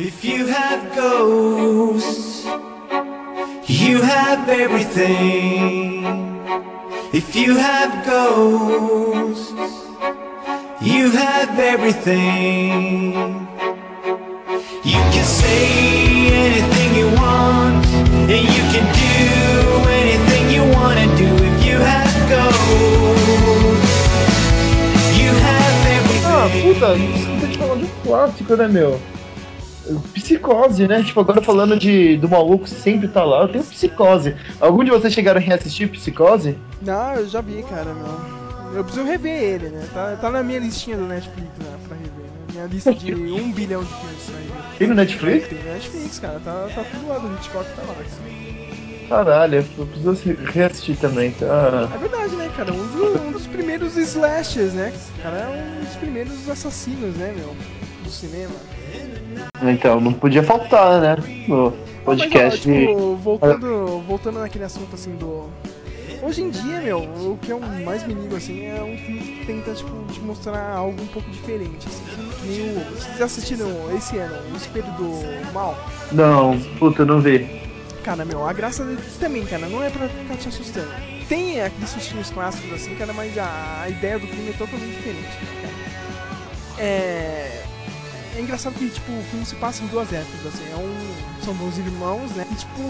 [0.00, 2.44] If you have ghosts,
[3.66, 6.06] you have everything.
[7.12, 9.50] If you have ghosts,
[10.80, 13.12] you have everything.
[14.84, 15.66] You can say
[16.30, 17.84] anything you want,
[18.30, 19.10] and you can do
[19.98, 21.26] anything you want to do.
[21.50, 22.70] If you have ghosts,
[25.18, 25.30] you
[28.04, 29.17] clássico, né, meu?
[30.14, 31.02] Psicose, né?
[31.02, 34.34] Tipo, agora falando de do maluco sempre tá lá, eu tenho psicose.
[34.60, 36.56] Algum de vocês chegaram a reassistir Psicose?
[36.82, 38.38] Não, eu já vi, cara, meu.
[38.78, 39.88] Eu preciso rever ele, né?
[39.94, 41.76] Tá, tá na minha listinha do Netflix, né?
[41.88, 42.52] Pra rever, né?
[42.52, 44.78] Minha lista de um bilhão de filmes pra rever.
[44.78, 45.48] Tem no Netflix?
[45.48, 46.40] Tem no Netflix, cara.
[46.44, 47.94] Tá, tá tudo lá do Hitchcock, tá lá.
[47.94, 48.28] cara.
[49.08, 51.88] Caralho, eu preciso reassistir também, tá?
[51.94, 52.74] É verdade, né, cara?
[52.74, 54.92] Um, do- um dos primeiros slashers, né?
[55.18, 57.56] O cara é um dos primeiros assassinos, né, meu?
[58.04, 58.52] Do cinema.
[59.62, 61.16] Então, não podia faltar, né?
[61.46, 61.72] No
[62.04, 62.68] podcast.
[62.68, 65.48] Mas, ó, tipo, voltando, voltando naquele assunto assim do.
[66.20, 69.46] Hoje em dia, meu, o que eu mais me ligo assim é um filme que
[69.46, 72.02] tenta, tipo, te mostrar algo um pouco diferente, assim.
[72.42, 72.94] Que o.
[72.96, 75.76] Vocês assistiram esse ano, O Espelho do Mal?
[76.10, 77.68] Não, puta, não vi.
[78.02, 80.90] Cara, meu, a graça dele também, cara, não é pra ficar te assustando.
[81.28, 85.28] Tem aqueles sustinhos clássicos assim, cara, mas a, a ideia do filme é totalmente diferente,
[85.62, 85.74] cara.
[86.78, 87.64] É.
[88.38, 90.64] É engraçado que, tipo, o filme se passa em duas épocas, assim.
[90.70, 91.44] É um...
[91.44, 92.46] São dois irmãos, né?
[92.50, 92.80] E, tipo,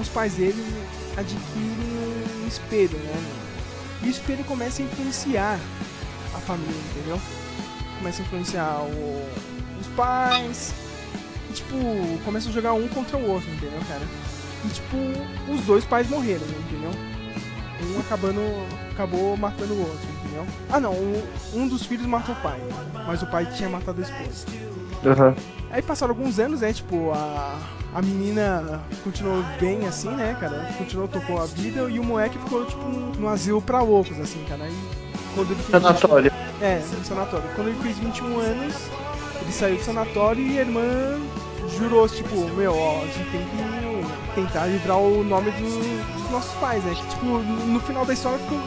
[0.00, 0.62] os pais dele
[1.16, 3.24] adquirem um espelho, né?
[4.02, 5.58] E o espelho começa a influenciar
[6.34, 7.18] a família, entendeu?
[7.98, 9.26] Começa a influenciar o-
[9.80, 10.74] os pais.
[11.48, 11.76] E, tipo,
[12.24, 14.02] começa a jogar um contra o outro, entendeu, cara?
[14.64, 14.96] E, tipo,
[15.52, 16.90] os dois pais morreram, entendeu?
[17.82, 18.40] Um acabando.
[18.90, 20.46] acabou matando o outro, entendeu?
[20.70, 21.22] Ah não, um,
[21.54, 22.60] um dos filhos matou o pai,
[23.06, 24.46] mas o pai tinha matado a esposa.
[25.04, 25.34] Aham.
[25.70, 26.72] Aí passaram alguns anos, né?
[26.72, 27.58] Tipo, a,
[27.94, 30.72] a menina continuou bem assim, né, cara?
[30.78, 32.82] Continuou, tocou a vida e o moleque ficou, tipo,
[33.18, 34.64] no asilo pra loucos, assim, cara.
[34.64, 34.74] Aí
[35.34, 36.30] quando ele fez Sanatório.
[36.30, 37.48] 20 É, no sanatório.
[37.54, 38.74] Quando ele fez 21 anos,
[39.42, 40.82] ele saiu do sanatório e a irmã
[41.76, 43.56] jurou, tipo, meu, ó, a gente tem que
[44.36, 46.94] tentar livrar o nome do- dos nossos pais, né?
[47.10, 48.60] Tipo, no final da história ficou,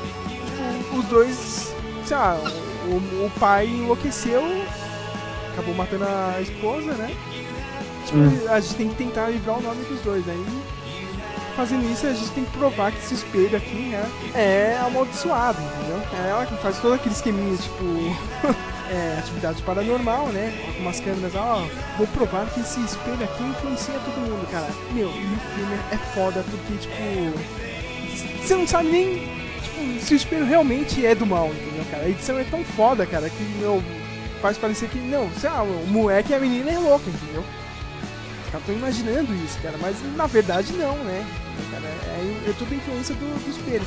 [0.77, 1.73] tipo, os dois,
[2.05, 2.35] sei lá,
[2.87, 4.41] o, o pai enlouqueceu,
[5.53, 7.15] acabou matando a esposa, né?
[8.05, 8.39] Tipo, Hum.
[8.49, 10.45] a gente tem que tentar livrar o nome dos dois, aí
[11.55, 16.01] fazendo isso a gente tem que provar que esse espelho aqui, né, é amaldiçoado, entendeu?
[16.25, 17.83] É ela que faz todo aquele esqueminha, tipo,
[18.89, 20.53] é, atividade paranormal, né?
[20.75, 21.65] Com umas câmeras, ó,
[21.97, 24.67] vou provar que esse espelho aqui influencia todo mundo, cara.
[24.91, 26.99] Meu, e o filme é foda porque, tipo,
[28.41, 29.19] você não sabe nem,
[29.61, 32.03] tipo, se o espelho realmente é do mal, entendeu, cara?
[32.03, 33.83] A edição é tão foda, cara, que, meu,
[34.41, 37.43] faz parecer que, não, sei lá, o moleque e a menina é louca, entendeu?
[38.45, 41.25] Os caras estão imaginando isso, cara, mas na verdade não, né?
[41.71, 43.85] Cara, é, é toda a influência do, do espelho.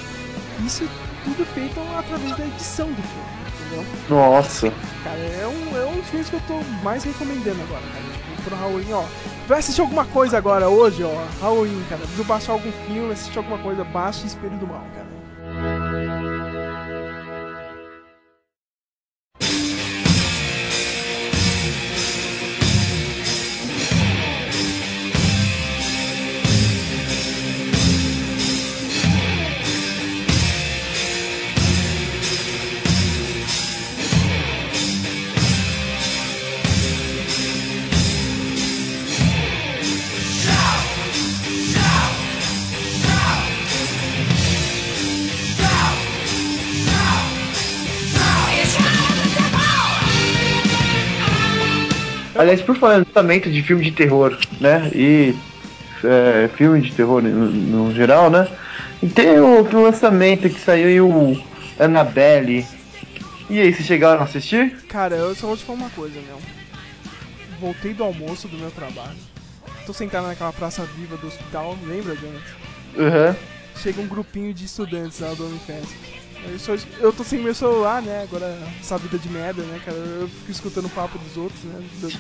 [0.65, 0.89] Isso
[1.25, 3.42] tudo feito através da edição do filme,
[3.73, 3.85] entendeu?
[4.09, 4.73] Nossa.
[5.03, 8.05] Cara, é um, é um dos filmes que eu tô mais recomendando agora, cara.
[8.05, 9.05] Tipo, pro Halloween, ó.
[9.47, 11.27] Vai assistir alguma coisa agora, hoje, ó.
[11.41, 12.01] Halloween, cara.
[12.03, 15.02] Precisa baixar algum filme, assistir alguma coisa, baixa Espelho do Mal, cara.
[52.43, 54.91] Aliás, por falar em lançamento de filme de terror, né?
[54.93, 55.33] E
[56.03, 58.49] é, filme de terror no, no geral, né?
[59.01, 61.41] E tem o, o lançamento que saiu aí, o
[61.79, 62.67] Annabelle.
[63.49, 64.77] E aí, vocês chegaram a assistir?
[64.89, 66.41] Cara, eu só vou te falar uma coisa, meu.
[67.61, 69.19] Voltei do almoço do meu trabalho.
[69.87, 72.43] Tô sentado naquela praça viva do hospital, lembra, Jonathan?
[72.99, 73.37] Aham.
[73.77, 76.22] Chega um grupinho de estudantes lá do Unifesp.
[76.45, 78.23] Eu, só- eu tô sem meu celular, né?
[78.23, 79.97] Agora, essa vida de merda, né, cara?
[79.97, 81.81] Eu fico escutando o papo dos outros, né?
[82.01, 82.11] do-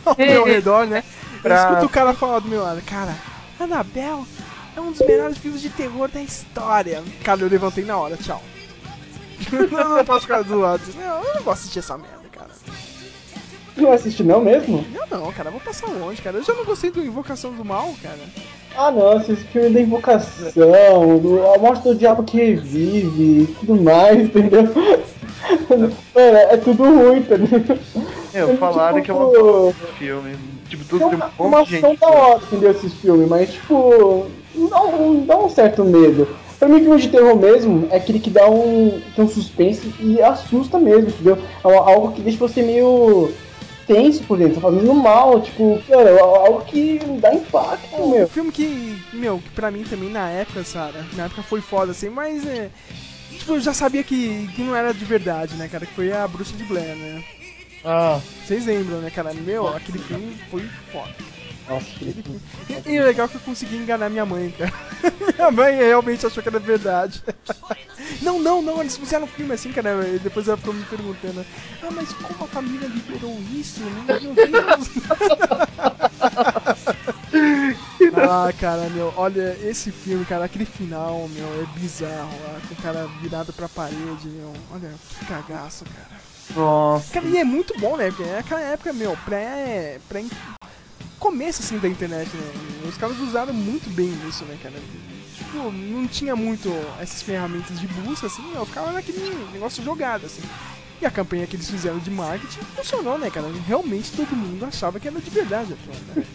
[0.08, 1.04] ao meu redor, né?
[1.36, 2.80] Eu Pra- escuto o cara falar do meu lado.
[2.82, 3.14] Cara,
[3.58, 4.26] Anabel
[4.76, 7.02] é um dos melhores filmes de terror da história.
[7.22, 8.42] Cara, eu levantei na hora, tchau.
[9.70, 10.82] não, não posso ficar do lado.
[10.96, 12.19] Não, eu não vou assistir essa merda,
[13.76, 14.84] não assiste não mesmo?
[14.94, 16.38] Eu não, cara, eu vou passar longe, cara.
[16.38, 18.18] Eu já não gostei do Invocação do Mal, cara.
[18.76, 23.82] Ah não, esse filme da invocação, do, a morte do diabo que revive e tudo
[23.82, 24.62] mais, entendeu?
[25.68, 27.78] Mano, é tudo ruim, entendeu?
[28.32, 30.36] Meu, falaram que é uma tipo, boa filme.
[30.68, 32.00] Tipo, tudo Tem tem uma, um uma monte de ação gente.
[32.00, 34.26] da hora, entendeu, esses filmes, mas tipo,
[34.70, 36.28] dá um, dá um certo medo.
[36.58, 40.22] Pra mim, filme de terror mesmo é aquele que dá um, tem um suspense e
[40.22, 41.38] assusta mesmo, entendeu?
[41.64, 43.32] É algo que deixa você meio
[43.92, 48.28] tenso por dentro, fazendo mal, tipo, cara, é algo que dá impacto, Um meu.
[48.28, 52.08] filme que, meu, que pra mim também na época, Sara, na época foi foda assim,
[52.08, 52.70] mas é.
[53.30, 55.86] Tipo, eu já sabia que, que não era de verdade, né, cara?
[55.86, 57.24] Que foi a Bruxa de Blair, né?
[57.84, 58.20] Ah.
[58.46, 59.32] Vocês lembram, né, cara?
[59.34, 60.62] Meu, aquele filme foi
[60.92, 61.14] foda.
[61.70, 61.86] Nossa.
[62.68, 64.72] E, e legal é que eu consegui enganar minha mãe, cara.
[65.38, 67.22] minha mãe realmente achou que era verdade.
[68.22, 70.04] não, não, não, eles fizeram um filme assim, cara.
[70.08, 71.46] E depois ela ficou me perguntando:
[71.80, 73.80] Ah, mas como a família liberou isso?
[73.80, 74.90] Meu Deus!
[78.16, 82.36] ah, cara, meu, olha, esse filme, cara, aquele final, meu, é bizarro.
[82.42, 84.52] Lá, com o cara virado pra parede, meu.
[84.72, 86.20] Olha, que cagaço, cara.
[86.56, 87.12] Nossa.
[87.12, 88.08] Cara, e é muito bom, né?
[88.08, 90.00] Porque é aquela época, meu, pré.
[90.08, 90.24] pré
[91.20, 92.88] começo assim da internet, né?
[92.88, 94.74] Os caras usaram muito bem isso, né, cara?
[95.36, 96.68] Tipo, não tinha muito
[97.00, 100.42] essas ferramentas de busca, assim, eu ficava naquele negócio jogado, assim.
[101.00, 103.46] E a campanha que eles fizeram de marketing funcionou, né, cara?
[103.66, 105.76] Realmente todo mundo achava que era de verdade
[106.14, 106.24] né?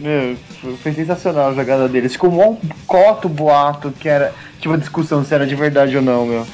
[0.00, 0.36] Meu,
[0.80, 2.12] foi sensacional a jogada deles.
[2.12, 4.32] Ficou um coto boato que era.
[4.60, 6.46] Tipo, a discussão se era de verdade ou não, meu.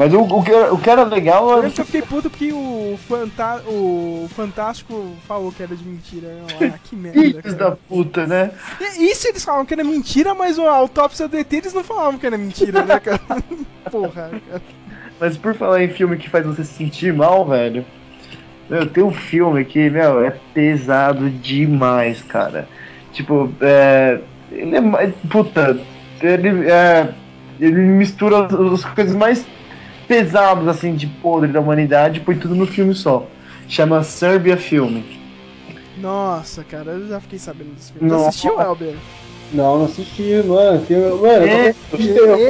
[0.00, 1.60] Mas o, o, que, o que era legal Eu era.
[1.60, 6.26] lembro que eu fiquei puto porque o, Fanta o Fantástico falou que era de mentira.
[6.26, 8.50] Eu, Ah, que merda, Filhos da puta, né?
[8.80, 12.18] E- Isso eles falavam que era mentira, mas a autópsia do ET eles não falavam
[12.18, 13.20] que era mentira, né, cara?
[13.92, 14.62] Porra, cara.
[15.20, 17.84] Mas por falar em filme que faz você se sentir mal, velho.
[18.70, 22.66] Meu, tem um filme que, meu, é pesado demais, cara.
[23.12, 24.18] Tipo, é.
[24.50, 25.12] Ele é mais.
[25.30, 25.78] Puta.
[26.22, 27.12] Ele é.
[27.60, 29.44] Ele mistura as coisas mais
[30.10, 33.28] pesadas, assim, de podre da humanidade põe tudo no filme só.
[33.68, 35.04] Chama Serbia Filme.
[35.98, 38.08] Nossa, cara, eu já fiquei sabendo desse filme.
[38.10, 38.22] Nossa.
[38.24, 38.94] Você assistiu, Elber?
[39.52, 40.84] Não, não assisti, mano.
[40.86, 41.74] Tem, mano, É,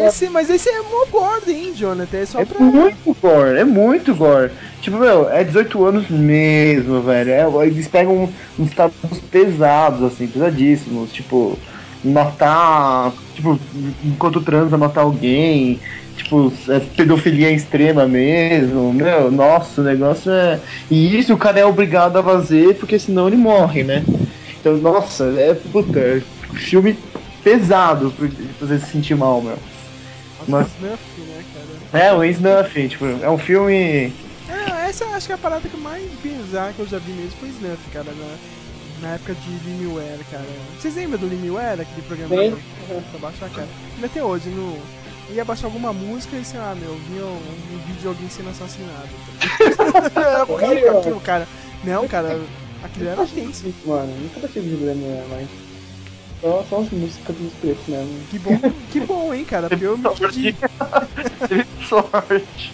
[0.06, 2.16] Esse, mas esse é mó gordo, hein, Jonathan?
[2.16, 2.58] É só É pra.
[2.64, 4.50] muito gore, é muito gore.
[4.80, 7.30] Tipo, meu, é 18 anos mesmo, velho.
[7.30, 11.12] É, eles pegam uns tatus pesados, assim, pesadíssimos.
[11.12, 11.58] Tipo,
[12.04, 13.12] matar.
[13.34, 13.58] Tipo,
[14.04, 15.80] enquanto transa, matar alguém.
[16.16, 18.92] Tipo, é pedofilia extrema mesmo.
[18.92, 20.60] Meu, nossa, o negócio é.
[20.90, 24.04] E isso o cara é obrigado a fazer porque senão ele morre, né?
[24.60, 26.20] Então, nossa, é puta, é
[26.54, 26.96] filme
[27.42, 28.28] pesado pra
[28.58, 29.56] fazer se sentir mal, meu.
[30.46, 31.44] Mas- Snuff, né,
[31.92, 32.04] cara?
[32.04, 34.12] é, o Snuff, tipo, é um filme.
[34.48, 37.12] É, essa eu acho que é a parada que mais bizarra que eu já vi
[37.12, 38.34] mesmo foi Snuff, cara, na,
[39.00, 40.44] na época de Limeware, cara.
[40.78, 42.56] Vocês lembram do Limeware, aquele programa Sim.
[42.86, 43.68] pra, pra baixar, cara?
[43.94, 44.78] Ainda até hoje, no,
[45.34, 48.50] ia baixar alguma música e sei lá, meu, vinha um, um vídeo de alguém sendo
[48.50, 49.08] assassinado.
[50.14, 50.20] tá?
[50.20, 51.48] era horrível aquilo, cara.
[51.84, 52.40] Não, cara,
[52.82, 53.72] aquilo era tenso.
[53.86, 55.48] Mano, nunca baixei vídeo da minha, mas.
[56.40, 58.20] Só, só as músicas dos preços mesmo.
[58.30, 58.58] Que bom,
[58.90, 60.56] que bom, hein, cara, porque eu me fudi.
[61.48, 62.72] Teve sorte.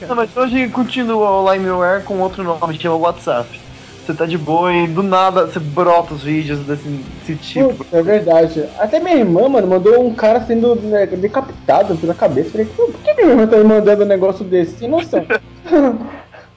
[0.00, 3.60] É, Não, mas hoje continua o Limeware com outro nome, chama WhatsApp.
[4.08, 7.74] Você tá de boa e do nada você brota os vídeos desse, desse tipo.
[7.74, 8.64] Putz, é verdade.
[8.78, 12.48] Até minha irmã, mano, mandou um cara sendo né, decapitado pela cabeça.
[12.52, 14.78] Falei, "Pô, por que minha irmã tá me mandando um negócio desse?
[14.78, 15.26] Sem noção.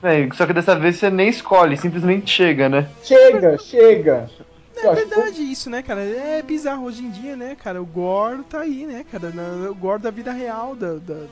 [0.04, 2.88] É, só que dessa vez você nem escolhe, simplesmente chega, né?
[3.04, 4.28] chega, chega.
[4.76, 6.02] É verdade isso, né, cara?
[6.02, 7.80] É bizarro hoje em dia, né, cara?
[7.80, 9.32] O gore tá aí, né, cara?
[9.70, 11.28] O gore da vida real, da, da-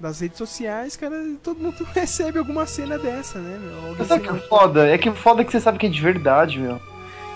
[0.00, 3.90] das redes sociais, cara, todo mundo recebe alguma cena dessa, né, meu?
[3.90, 4.88] Alguém sabe o que é foda?
[4.88, 6.80] É que foda é que você sabe que é de verdade, meu.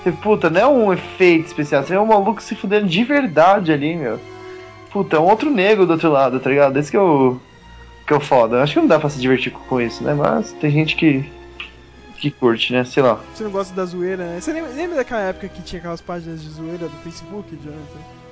[0.03, 3.73] Você, puta, não é um efeito especial, você é um maluco se fudendo de verdade
[3.73, 4.19] ali, meu.
[4.91, 6.79] Puta, é um outro negro do outro lado, tá ligado?
[6.79, 7.39] Esse que é o.
[8.07, 8.63] que é o foda.
[8.63, 10.15] Acho que não dá pra se divertir com isso, né?
[10.15, 11.25] Mas tem gente que.
[12.19, 12.85] que curte, né?
[12.85, 13.19] Sei lá.
[13.35, 14.41] Você não gosta da zoeira, né?
[14.41, 18.24] Você lembra, lembra daquela época que tinha aquelas páginas de zoeira do Facebook, Jonathan?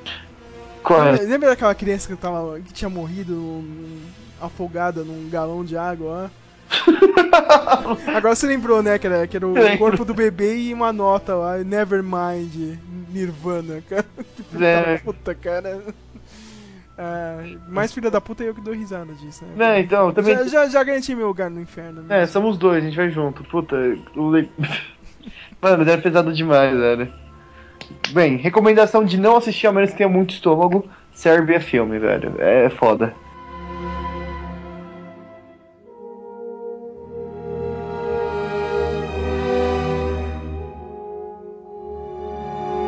[0.91, 1.22] É?
[1.22, 3.62] Lembra, daquela criança que, tava, que tinha morrido
[4.41, 6.30] afogada num galão de água lá?
[8.16, 8.99] Agora você lembrou, né?
[8.99, 9.78] Que era, que era o Lembro.
[9.78, 12.78] corpo do bebê e uma nota lá, Nevermind,
[13.12, 14.05] Nirvana, cara.
[14.37, 14.95] Que filho É.
[14.97, 15.83] da puta, cara.
[16.97, 19.53] Ah, mais filha da puta é eu que dou risada disso, né?
[19.57, 22.03] Né, então, também- Já, já, já garanti meu lugar no inferno.
[22.03, 22.22] né?
[22.22, 23.43] É, somos dois, a gente vai junto.
[23.45, 23.76] Puta,
[24.16, 24.30] o.
[25.61, 27.12] Mano, é pesado demais, velho.
[28.11, 32.34] Bem, recomendação de não assistir a menos que tenha muito estômago, serve a filme, velho.
[32.38, 33.14] É foda.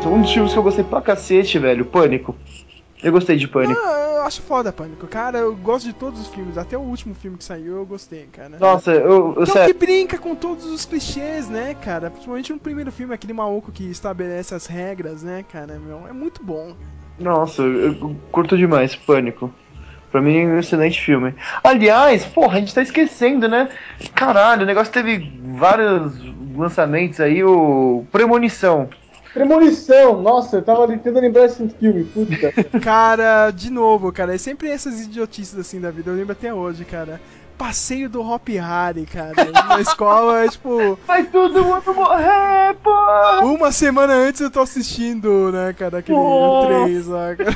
[0.06, 2.36] Um dos filmes que eu gostei pra cacete, velho, Pânico.
[3.02, 3.80] Eu gostei de Pânico.
[3.84, 5.06] Ah, acho foda Pânico.
[5.06, 6.56] Cara, eu gosto de todos os filmes.
[6.58, 8.56] Até o último filme que saiu eu gostei, cara.
[8.58, 9.74] Nossa, eu, eu Que é o sério.
[9.74, 12.10] que brinca com todos os clichês, né, cara?
[12.10, 15.78] Principalmente no primeiro filme, aquele maluco que estabelece as regras, né, cara?
[15.78, 16.74] Meu, é muito bom.
[17.18, 19.52] Nossa, eu curto demais Pânico.
[20.10, 21.34] Pra mim é um excelente filme.
[21.62, 23.68] Aliás, porra, a gente tá esquecendo, né?
[24.14, 26.12] Caralho, o negócio teve vários
[26.56, 28.88] lançamentos aí, o Premonição.
[29.34, 30.22] Premonição!
[30.22, 32.52] Nossa, eu tava tentando lembrar desse filme, puta.
[32.80, 36.10] Cara, de novo, cara, é sempre essas idiotices assim da vida.
[36.10, 37.20] Eu lembro até hoje, cara.
[37.58, 39.32] passeio do Hop Harry, cara.
[39.68, 40.96] Na escola, é tipo.
[41.04, 43.40] Vai todo mundo morrer, porra!
[43.44, 46.66] Uma semana antes eu tô assistindo, né, cara, aquele Pô.
[46.84, 47.54] 3 lá, cara.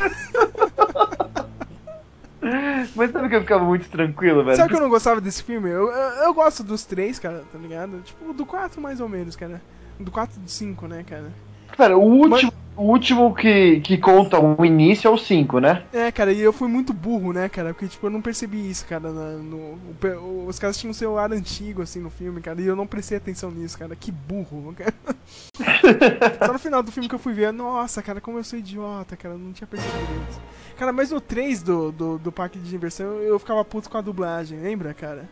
[2.96, 4.56] Mas sabe que eu ficava muito tranquilo, velho?
[4.56, 5.68] Sabe que eu não gostava desse filme?
[5.70, 8.00] Eu, eu, eu gosto dos três, cara, tá ligado?
[8.02, 9.60] Tipo, do 4 mais ou menos, cara.
[10.00, 11.30] Do 4 e do 5, né, cara?
[11.78, 15.84] Cara, o último, o último que, que conta o início é o 5, né?
[15.92, 17.72] É, cara, e eu fui muito burro, né, cara?
[17.72, 19.12] Porque, tipo, eu não percebi isso, cara.
[19.12, 19.78] na- no,
[20.20, 23.16] o os caras tinham um celular antigo, assim, no filme, cara, e eu não prestei
[23.18, 23.94] atenção nisso, cara.
[23.94, 24.92] Que burro, cara.
[26.44, 29.16] Só no final do filme que eu fui ver, nossa, cara, como eu sou idiota,
[29.16, 30.40] cara, eu não tinha percebido isso.
[30.76, 34.00] Cara, mas no 3 do, do, do parque de diversão eu ficava puto com a
[34.00, 35.28] dublagem, lembra, cara?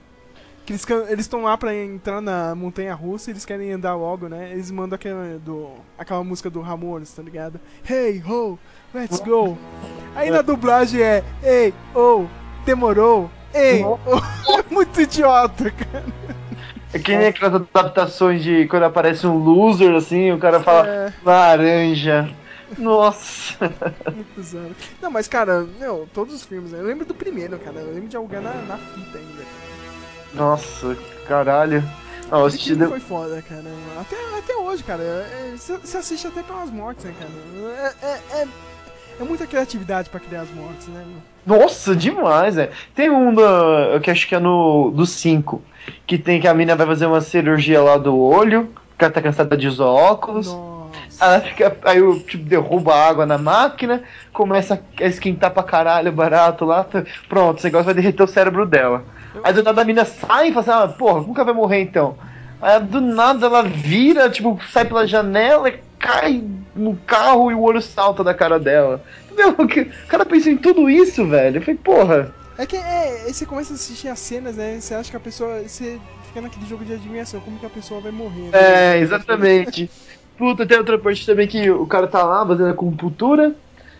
[0.66, 4.50] Que eles estão lá pra entrar na montanha russa, eles querem andar logo, né?
[4.50, 7.60] Eles mandam aquela, do, aquela música do Ramones, tá ligado?
[7.88, 8.58] Hey, ho,
[8.92, 9.56] let's go.
[10.16, 12.24] Aí na dublagem é, ei, oh,
[12.64, 13.96] demorou, ei, oh.
[14.68, 16.04] muito idiota, cara.
[16.92, 21.12] É que nem aquelas adaptações de quando aparece um loser, assim, o cara fala É.
[21.24, 22.28] laranja.
[22.76, 23.54] Nossa.
[24.12, 24.76] Muito.
[25.00, 26.80] Não, mas cara, meu, todos os filmes, né?
[26.80, 29.65] eu lembro do primeiro, cara, eu lembro de alugar na, na fita ainda.
[30.34, 30.96] Nossa,
[31.26, 31.82] caralho.
[32.30, 33.62] Não, eu assisti de- foi foda, cara.
[34.00, 35.02] Até, até hoje, cara.
[35.02, 37.30] é- Você você assiste até pelas mortes, né, cara?
[38.02, 38.48] É, é, é,
[39.20, 41.04] é muita criatividade pra criar as mortes, né?
[41.46, 42.70] Nossa, demais, é.
[42.94, 45.62] Tem um da, que acho que é no do 5,
[46.06, 49.22] que tem que a mina vai fazer uma cirurgia lá do olho, porque ela tá
[49.22, 50.48] cansada de usar óculos.
[51.84, 54.02] Aí o tipo derruba a água na máquina,
[54.32, 58.66] começa a esquentar pra caralho barato lá, tá- pronto, esse negócio vai derreter o cérebro
[58.66, 59.04] dela.
[59.44, 62.16] Aí do nada a mina sai e fala assim, ah, porra, nunca vai morrer então.
[62.60, 66.42] Aí do nada ela vira, tipo, sai pela janela e cai
[66.74, 69.02] no carro e o olho salta da cara dela.
[69.36, 71.58] Meu, o cara pensou em tudo isso, velho.
[71.58, 72.34] Eu falei, porra.
[72.58, 74.78] É que é, você começa a assistir as cenas, né?
[74.80, 75.60] Você acha que a pessoa.
[75.62, 75.98] Você
[76.28, 78.50] fica naquele jogo de adivinhação, como que a pessoa vai morrer.
[78.50, 78.50] né?
[78.54, 79.90] É, exatamente.
[80.37, 83.55] Puta, tem outra parte também que o cara tá lá fazendo a compultura.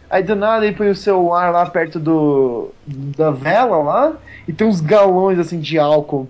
[0.09, 4.13] Aí do nada ele põe o celular lá perto do da vela lá
[4.47, 6.29] e tem uns galões assim de álcool.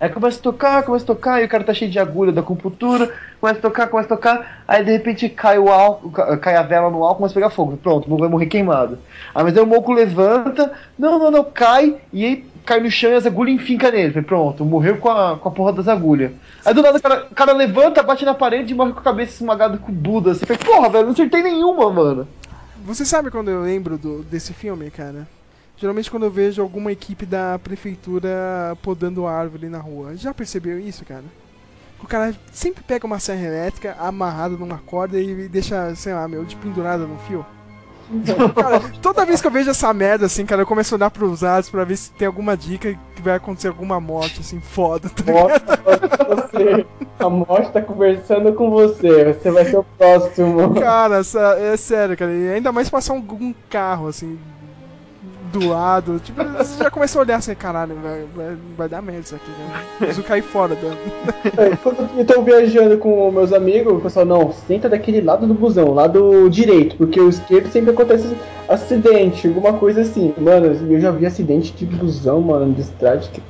[0.00, 2.42] Aí começa a tocar, começa a tocar, e o cara tá cheio de agulha da
[2.42, 6.56] compultura, começa a tocar, começa a tocar, aí de repente cai o álcool, ca- cai
[6.56, 7.76] a vela no álcool, começa a pegar fogo.
[7.76, 8.98] Pronto, vai morrer queimado.
[9.32, 13.10] Aí mas aí o Moco levanta, não, não, não, cai, e aí cai no chão
[13.10, 14.12] e as agulhas enfincam nele.
[14.12, 16.32] Falei, Pronto, morreu com a, com a porra das agulhas.
[16.64, 19.02] Aí do nada o cara, o cara levanta, bate na parede e morre com a
[19.02, 20.34] cabeça esmagada com o Buda.
[20.34, 22.28] Você falei, porra, velho, não acertei nenhuma, mano.
[22.84, 25.26] Você sabe quando eu lembro do, desse filme, cara?
[25.76, 30.16] Geralmente quando eu vejo alguma equipe da prefeitura podando árvore na rua.
[30.16, 31.24] Já percebeu isso, cara?
[32.02, 36.44] O cara sempre pega uma serra elétrica amarrada numa corda e deixa, sei lá, meu,
[36.44, 37.46] de pendurada no fio.
[38.54, 41.42] Cara, toda vez que eu vejo essa merda, assim, cara, eu começo a olhar pros
[41.42, 45.22] lados pra ver se tem alguma dica que vai acontecer alguma morte, assim, foda, tá?
[46.28, 46.86] Você,
[47.18, 49.32] a morte tá conversando com você.
[49.34, 50.74] Você vai ser o próximo.
[50.74, 52.32] Cara, essa- é sério, cara.
[52.32, 54.38] E ainda mais passar um, um carro, assim,
[55.52, 56.18] do lado.
[56.20, 59.50] Tipo, você já começa a olhar assim, caralho, vai, vai, vai dar merda isso aqui,
[59.50, 59.84] né?
[59.98, 60.88] Preciso cair fora da.
[61.62, 65.54] É, Quando eu tô viajando com meus amigos, o pessoal, não, senta daquele lado do
[65.54, 68.36] busão, lado direito, porque o esquerdo sempre acontece
[68.68, 70.34] acidente, alguma coisa assim.
[70.38, 73.42] Mano, eu já vi acidente de busão, mano, de estrade, que,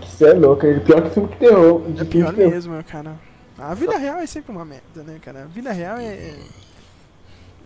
[0.00, 1.82] que cê é louco, é pior que filme que terror.
[1.98, 3.12] É pior mesmo, meu, cara.
[3.58, 5.42] A vida real é sempre uma merda, né, cara?
[5.42, 6.34] A vida real é.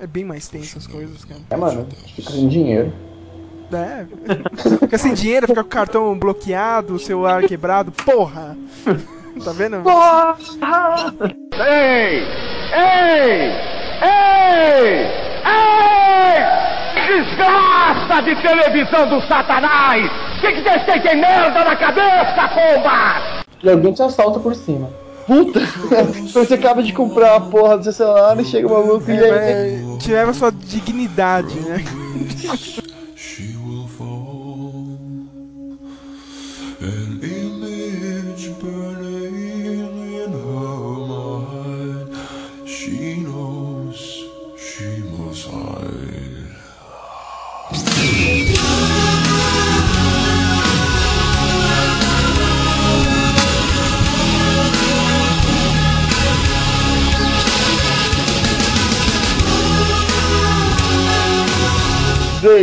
[0.01, 1.41] É bem mais tensa as coisas, cara.
[1.51, 1.87] É, mano,
[2.17, 2.93] fica sem dinheiro.
[3.77, 4.07] É.
[4.79, 8.57] Fica sem dinheiro, fica com o cartão bloqueado, o celular quebrado, porra!
[9.45, 9.77] Tá vendo?
[11.55, 12.23] Ei!
[12.75, 13.53] Ei!
[14.03, 15.07] Ei!
[15.47, 16.63] Ei!
[17.07, 20.11] Desgraça de televisão do satanás!
[20.41, 23.45] Que que vocês têm merda na cabeça, pomba?
[23.63, 24.91] E alguém te assalta por cima.
[25.27, 25.61] Puta!
[26.35, 29.31] Você acaba de comprar a porra do seu celular e chega o maluco e aí.
[29.31, 31.85] É, te leva sua dignidade, né?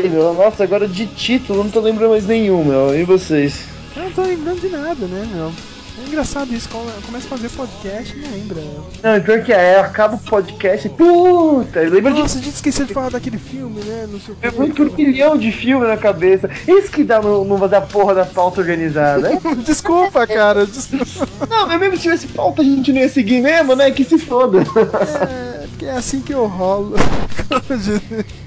[0.02, 2.98] Bem, meu, nossa, agora de título, não tô lembrando mais nenhum, meu.
[2.98, 3.62] E vocês?
[3.96, 5.52] Eu não tô lembrando de nada, né, meu?
[6.02, 8.62] É engraçado isso, come- começa a fazer podcast e não lembra.
[9.04, 12.86] Não, pior que é, acaba o podcast e puta, lembra de Nossa, a gente esqueceu
[12.86, 14.08] de falar daquele filme, né?
[14.10, 14.58] Não sei o É que.
[14.58, 16.50] muito milhão de filme na cabeça.
[16.66, 19.28] Isso que dá no, no fazer a porra da pauta organizada.
[19.34, 20.66] É Desculpa, cara.
[20.66, 21.28] Desculpa.
[21.50, 23.92] Não, mas mesmo se tivesse pauta a gente não ia seguir mesmo, né?
[23.92, 24.60] Que se foda.
[24.62, 26.96] É, porque é assim que eu rolo.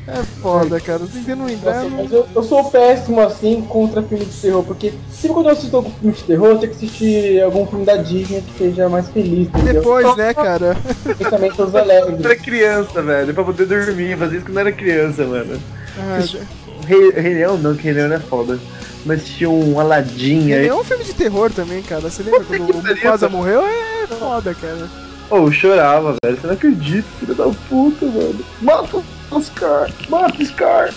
[0.04, 1.00] É foda, cara.
[1.12, 1.74] Tentando lembrar.
[1.76, 5.46] Nossa, não- mas eu, eu sou péssimo assim contra filme de terror, porque sempre quando
[5.46, 8.58] eu assisto algum filme de terror, eu tenho que assistir algum filme da Disney que
[8.58, 9.74] seja mais feliz, entendeu?
[9.74, 10.76] Depois, né, cara?
[11.16, 12.24] Pensamentos Eu alegres.
[12.24, 15.60] era criança, velho, pra poder dormir, fazer isso quando eu era criança, mano.
[15.98, 16.18] Ah,
[16.86, 18.58] Rei, Rei Leão não, que Rei Leão não é foda.
[19.06, 20.66] Mas tinha um Aladdin aí.
[20.66, 22.02] é um filme de terror também, cara.
[22.02, 23.62] Você lembra quando o Mufasa morreu?
[23.64, 24.88] É foda, cara.
[25.30, 26.36] Oh, eu chorava, velho.
[26.40, 28.44] Você não acredita, filho da puta, velho.
[28.60, 30.92] Mata o Scar, mata o Scar.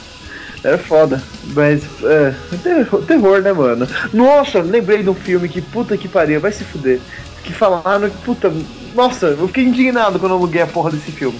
[0.63, 1.21] Era foda.
[1.53, 2.33] Mas, é,
[2.63, 3.87] terror, terror, né, mano?
[4.11, 6.99] Nossa, lembrei de um filme que puta que pariu, vai se fuder.
[7.43, 8.51] Que falaram que, puta,
[8.95, 11.39] nossa, eu fiquei indignado quando eu aluguei a porra desse filme.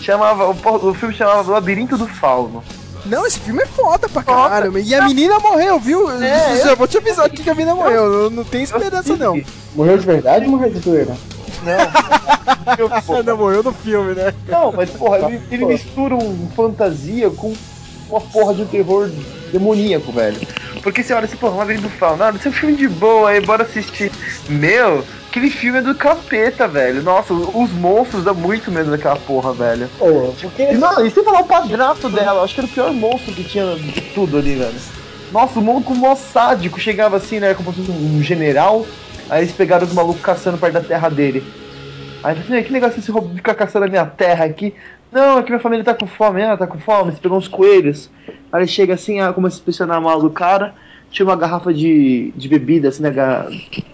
[0.00, 2.64] Chamava, o, o filme chamava Labirinto do Fauno.
[3.04, 4.78] Não, esse filme é foda pra caralho.
[4.78, 6.10] E a menina morreu, viu?
[6.22, 8.08] É, Já vou te avisar aqui que a menina morreu.
[8.08, 9.40] Não, não tem esperança, não.
[9.74, 11.14] Morreu de verdade ou morreu de zoeira?
[13.24, 14.34] não, morreu no filme, né?
[14.48, 17.54] Não, mas porra, ele, ele mistura um fantasia com
[18.08, 19.10] uma porra de um terror
[19.50, 20.40] demoníaco, velho.
[20.82, 23.40] Porque você olha assim, porra, do Fauno, nada, isso é um filme de boa aí,
[23.40, 24.10] bora assistir.
[24.48, 27.02] Meu, aquele filme é do capeta, velho.
[27.02, 29.88] Nossa, os monstros dão muito medo daquela porra, velho.
[30.74, 33.44] E, não, e sem falar o padrasto dela, acho que era o pior monstro que
[33.44, 34.74] tinha de tudo ali, velho.
[35.30, 38.86] Nossa, o maluco mó sádico chegava assim, né, como se fosse um general,
[39.32, 41.42] aí eles pegaram os malucos caçando perto da terra dele.
[42.22, 44.74] Aí eu falei assim, que negócio é esse roubo ficar caçando a minha terra aqui?
[45.10, 46.42] Não, é que minha família tá com fome.
[46.42, 48.10] Ah, tá com fome, você pegou uns coelhos.
[48.52, 50.74] Aí ele chega assim, começa a inspecionar a mala do cara.
[51.10, 53.10] Tinha uma garrafa de, de bebida, assim, na,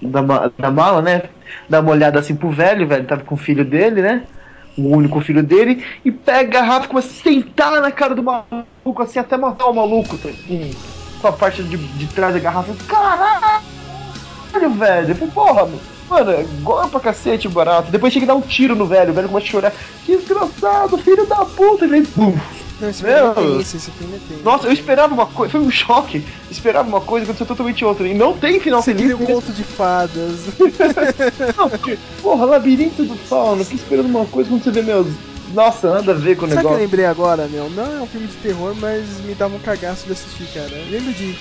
[0.02, 1.22] da, da mala, né?
[1.68, 4.24] Dá uma olhada assim pro velho, velho tava com o filho dele, né?
[4.76, 5.84] O único filho dele.
[6.04, 9.66] E pega a garrafa e começa a sentar na cara do maluco, assim, até matar
[9.66, 10.18] o maluco.
[10.18, 10.70] Com,
[11.20, 12.72] com a parte de, de trás da garrafa.
[12.86, 13.77] Caralho,
[14.66, 15.10] velho.
[15.10, 15.68] Eu falei, porra,
[16.08, 17.90] mano, é gore pra cacete o barato.
[17.92, 19.72] Depois chega e dá um tiro no velho, o velho começa a chorar.
[20.04, 21.84] Que desgraçado, filho da puta.
[21.84, 22.34] Ele, pum.
[22.80, 24.44] Não, esse filme é tenso, esse filme é tenso.
[24.44, 26.24] Nossa, eu esperava uma coisa, foi um choque.
[26.50, 28.06] Esperava uma coisa, aconteceu totalmente outra.
[28.06, 29.10] E não tem final Você feliz.
[29.10, 30.46] queria um conto de fadas.
[31.58, 35.08] Não, porque, porra, labirinto do fauno, que esperando uma coisa quando você vê meus.
[35.52, 36.78] Nossa, nada a ver com o Sabe o que eu negócio.
[36.84, 37.68] lembrei agora, meu?
[37.70, 40.70] Não é um filme de terror, mas me dava um cagaço de assistir, cara.
[40.70, 41.36] Eu lembro de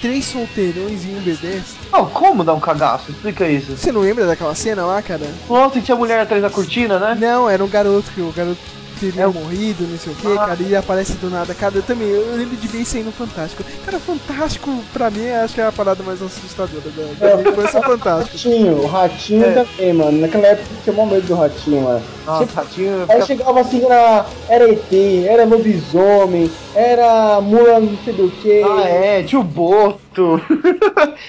[0.00, 1.60] Três Solteirões e um Bebê.
[1.92, 3.10] Não, como dar um cagaço?
[3.10, 3.76] Explica isso.
[3.76, 5.26] Você não lembra daquela cena lá, cara?
[5.48, 7.16] Nossa, e tinha mulher atrás da cortina, né?
[7.18, 8.58] Não, era um garoto que o garoto
[8.98, 10.46] teria morrido, não sei o que, Ah.
[10.46, 11.54] cara, e ele aparece do nada.
[11.54, 13.62] Cara, eu também, eu lembro de ver isso aí no Fantástico.
[13.84, 16.82] Cara, Fantástico, pra mim, acho que é a parada mais assustadora
[17.20, 18.36] da, da infância Fantástico.
[18.48, 19.52] Ratinho, o ratinho É.
[19.64, 20.18] também, mano.
[20.20, 22.02] Naquela época eu tinha mó medo do ratinho, mano.
[22.26, 23.06] Nossa, Sempre- ratinho.
[23.08, 24.92] Aí chegava assim, era, era ET,
[25.26, 28.62] era lobisomem, era mula não sei do que.
[28.62, 30.40] Ah, é, tio Boto.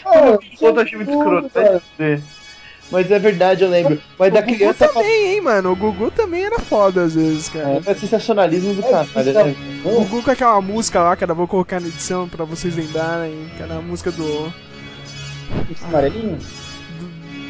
[0.06, 1.52] Ah, Boto achei muito escroto.
[2.92, 4.02] Mas é verdade, eu lembro.
[4.18, 4.88] Mas da O Gugu criança.
[4.88, 5.72] também, hein, mano.
[5.72, 7.82] O Gugu também era foda às vezes, cara.
[7.86, 9.56] É sensacionalismo do caralho, né?
[9.86, 13.76] O Gugu com aquela música lá, cara, vou colocar na edição pra vocês lembrarem, cara,
[13.76, 14.52] a música do.
[15.84, 16.38] Amarelinho?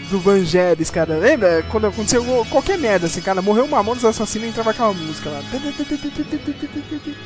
[0.09, 1.17] Do Vangelis, cara.
[1.17, 1.63] Lembra?
[1.69, 5.29] Quando aconteceu qualquer merda, assim, cara, morreu uma mão dos assassinos e entrava aquela música
[5.29, 5.41] lá.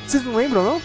[0.05, 0.81] Vocês não lembram, não?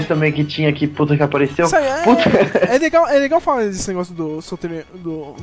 [0.00, 1.66] Demais também que tinha aqui, puta que apareceu.
[1.74, 2.22] Aí é, Puta.
[2.74, 5.36] é legal, é legal falar desse negócio do solteiro, do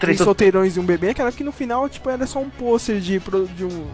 [0.00, 3.20] Três solteirões e um bebê, cara, que no final, tipo, era só um pôster de,
[3.56, 3.86] de um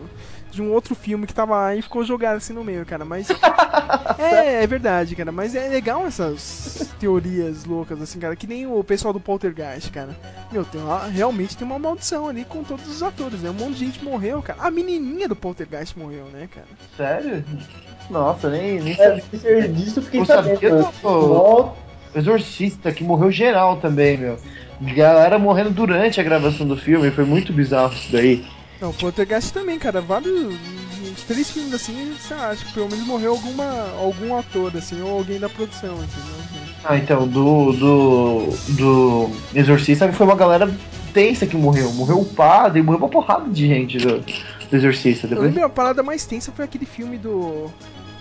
[0.51, 3.29] de um outro filme que tava lá e ficou jogado assim no meio, cara, mas
[4.19, 8.83] é, é verdade, cara, mas é legal essas teorias loucas assim, cara, que nem o
[8.83, 10.17] pessoal do Poltergeist, cara.
[10.51, 13.51] Meu, tem uma- realmente tem uma maldição ali com todos os atores, né?
[13.51, 14.59] Um monte de gente morreu, cara.
[14.61, 16.67] A menininha do Poltergeist morreu, né, cara?
[16.97, 17.45] Sério?
[18.11, 19.21] Nossa, nem, nem É,
[19.69, 20.55] disso eu fiquei Eu sabendo.
[20.55, 20.71] sabia
[21.03, 21.73] do
[22.15, 24.37] Exorcista, que morreu geral também, meu.
[24.81, 28.45] Galera morrendo durante a gravação do filme, foi muito bizarro isso daí.
[28.81, 30.01] Não, o Poltergeist também, cara.
[30.01, 30.57] Vários.
[31.27, 33.65] Três filmes assim, você acha que pelo menos morreu alguma,
[34.01, 36.41] algum ator, assim, ou alguém da produção, entendeu?
[36.85, 37.73] Ah, então, do.
[37.73, 38.47] do.
[38.71, 40.73] do Exorcista foi uma galera
[41.13, 41.93] tensa que morreu.
[41.93, 45.27] Morreu o padre, morreu uma porrada de gente do, do Exorcista.
[45.27, 45.49] Eu Depois...
[45.49, 47.71] lembro a parada mais tensa foi aquele filme do.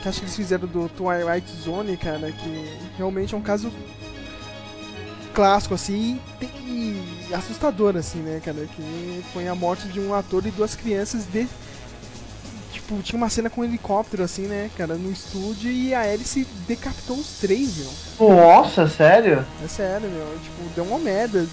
[0.01, 3.71] Que acho que eles fizeram do Twilight Zone, cara, que realmente é um caso
[5.34, 6.19] clássico, assim,
[6.65, 8.67] e assustador, assim, né, cara?
[8.76, 11.47] Que foi a morte de um ator e duas crianças de.
[12.71, 16.47] Tipo, tinha uma cena com um helicóptero, assim, né, cara, no estúdio e a hélice
[16.67, 18.30] decapitou os três, meu.
[18.30, 19.45] Nossa, sério?
[19.63, 20.39] É sério, meu.
[20.43, 21.45] Tipo, deu uma merda.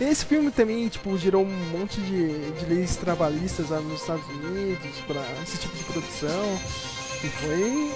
[0.00, 4.96] Esse filme também, tipo, gerou um monte de, de leis trabalhistas lá nos Estados Unidos
[5.06, 6.58] pra esse tipo de produção.
[7.24, 7.90] E foi.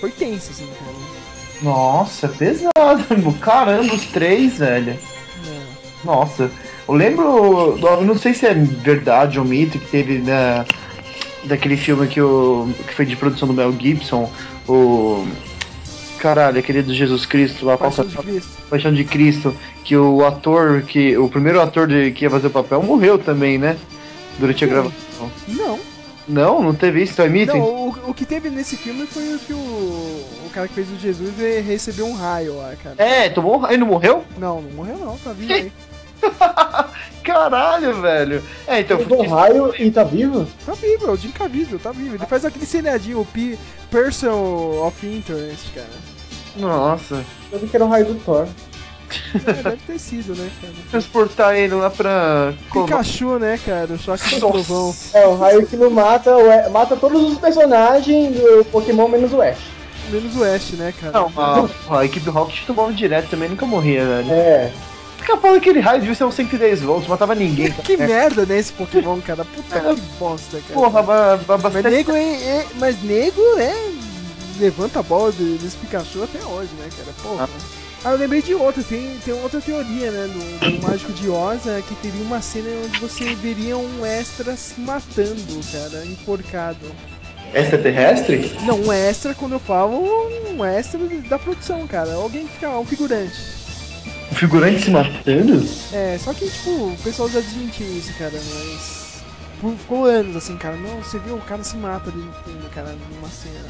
[0.00, 1.30] Foi tenso, assim, cara.
[1.62, 3.32] Nossa, pesado.
[3.40, 4.98] Caramba, os três, velho.
[6.04, 6.50] Nossa.
[6.88, 7.78] Eu lembro.
[7.78, 10.64] Eu não sei se é verdade ou mito que teve na,
[11.44, 14.30] daquele filme que, o, que foi de produção do Mel Gibson,
[14.68, 15.26] o.
[16.18, 17.86] Caralho, aquele do Jesus Cristo lá, que é?
[17.86, 18.50] Paixão de Cristo.
[18.68, 21.16] Paixão de Cristo, que o ator, que.
[21.16, 23.76] O primeiro ator de, que ia fazer o papel morreu também, né?
[24.38, 25.30] Durante a gravação.
[25.48, 25.89] Não.
[26.30, 27.52] Não, não teve isso, é mito?
[27.52, 30.88] Não, o, o que teve nesse filme foi o que o, o cara que fez
[30.90, 31.36] o Jesus
[31.66, 32.94] recebeu um raio lá, cara.
[32.98, 34.24] É, tomou um raio, não morreu?
[34.38, 35.72] Não, não morreu não, tá vivo aí.
[37.24, 38.42] Caralho, velho.
[38.66, 38.98] É, então.
[38.98, 40.46] Tomou um raio e tá vivo?
[40.64, 42.14] Tá vivo, é o Jim Caviezel, tá vivo.
[42.14, 43.58] Ele faz aquele seriadinho, o P
[43.90, 45.88] Person of Interest, cara.
[46.56, 47.24] Nossa.
[47.50, 48.46] Eu vi que era um raio do Thor.
[49.34, 50.72] É, deve ter sido, né, cara?
[50.90, 52.52] Transportar ele lá pra.
[52.72, 53.92] Pikachu, né, cara?
[53.92, 54.94] O choque do trovão.
[55.14, 56.30] É, o raio que não mata,
[56.70, 59.58] mata todos os personagens do Pokémon menos o Ash.
[60.10, 61.12] Menos o Ash, né, cara?
[61.12, 64.32] Não, a, a equipe Rocket tomava direto também, nunca morria, velho.
[64.32, 64.72] É.
[65.18, 67.70] Fica falando que aquele raio devia ser uns 110 volts, matava ninguém.
[67.84, 69.44] Que merda, né, esse Pokémon, cara?
[69.44, 70.72] Puta que bosta, cara.
[70.74, 71.90] Porra, ba- ba- Mas bastante.
[71.90, 73.74] nego é, é- Mas nego é.
[74.58, 77.12] Levanta a bola de- desse Pikachu até hoje, né, cara?
[77.22, 77.44] Porra.
[77.52, 81.66] Ah, eu lembrei de outra, tem, tem outra teoria, né, do, do Mágico de Oz,
[81.66, 86.86] é, que teria uma cena onde você veria um extra se matando, cara, enforcado.
[87.52, 88.56] Extraterrestre?
[88.64, 90.00] Não, um extra, quando eu falo,
[90.50, 92.14] um extra da produção, cara.
[92.14, 93.34] Alguém que fica, um figurante.
[94.30, 95.68] O figurante se matando?
[95.92, 99.22] É, só que, tipo, o pessoal já desmentiu isso, cara, mas.
[99.60, 100.76] por- Ficou anos assim, cara.
[100.76, 103.68] Não, você viu, o cara se mata ali no filme, cara, numa cena.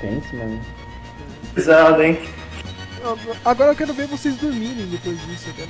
[0.00, 0.60] Tenso, mano.
[1.54, 2.18] Pesado, hein?
[3.44, 5.68] Agora eu quero ver vocês dormirem depois disso, cara.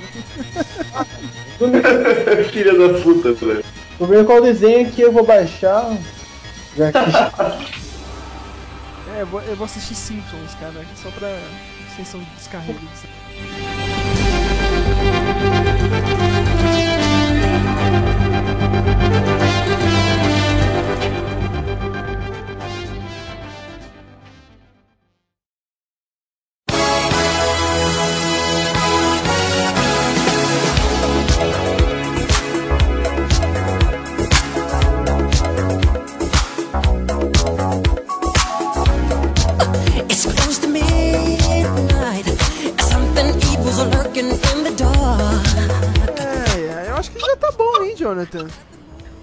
[2.51, 3.63] Filha da puta, velho.
[3.97, 5.97] Tô vendo qual desenho que eu vou baixar.
[6.75, 6.97] Já que
[9.17, 11.39] É, eu vou, eu vou assistir Simpsons, cara, só pra
[11.95, 12.79] sessão de descarrego.
[18.99, 19.27] It's
[48.31, 48.66] Jonathan?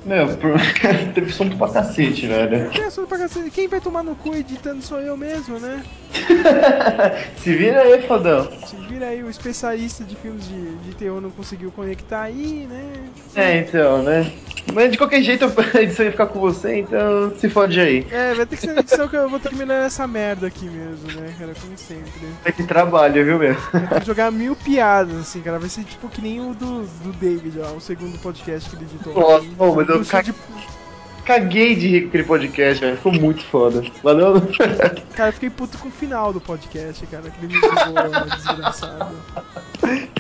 [0.05, 0.55] Meu, por-
[1.14, 2.70] teve som pra cacete, velho.
[2.70, 3.51] Que assunto pra cacete.
[3.51, 5.82] Quem vai tomar no cu editando sou eu mesmo, né?
[7.39, 8.48] Se vira aí, fodão.
[8.66, 12.93] Se vira aí, o especialista de filmes de, de terror não conseguiu conectar aí, né?
[13.35, 14.31] É, então, né?
[14.72, 15.44] Mas de qualquer jeito
[15.74, 18.06] a edição ia ficar com você, então se fode aí.
[18.10, 20.47] É, vai ter que ser na edição que eu vou ter que melhorar essa merda
[20.47, 21.52] aqui mesmo, né, cara?
[21.60, 22.10] Como sempre.
[22.44, 23.55] É que trabalho, viu, meu?
[23.90, 25.59] Vai jogar mil piadas, assim, cara.
[25.59, 28.85] Vai ser tipo que nem o do, do David, ó, o segundo podcast que ele
[28.85, 29.14] editou.
[29.14, 30.35] Nossa, pô, mas eu Ca- de-
[31.24, 32.97] caguei de rir com aquele podcast, velho.
[32.97, 33.82] Ficou muito foda.
[34.02, 34.40] Valeu?
[35.16, 37.31] Cara, eu fiquei puto com o final do podcast, cara.
[37.31, 39.14] Que ele me jogou, desgraçado.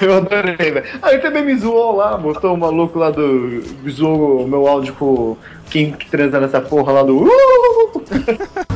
[0.00, 0.84] Eu adorei, velho.
[1.02, 3.62] Ah, ele também me zoou lá, mostrou o maluco lá do.
[3.90, 5.36] Zoou o meu áudio com
[5.70, 7.24] quem que transa nessa porra lá do.
[7.24, 7.30] Uh!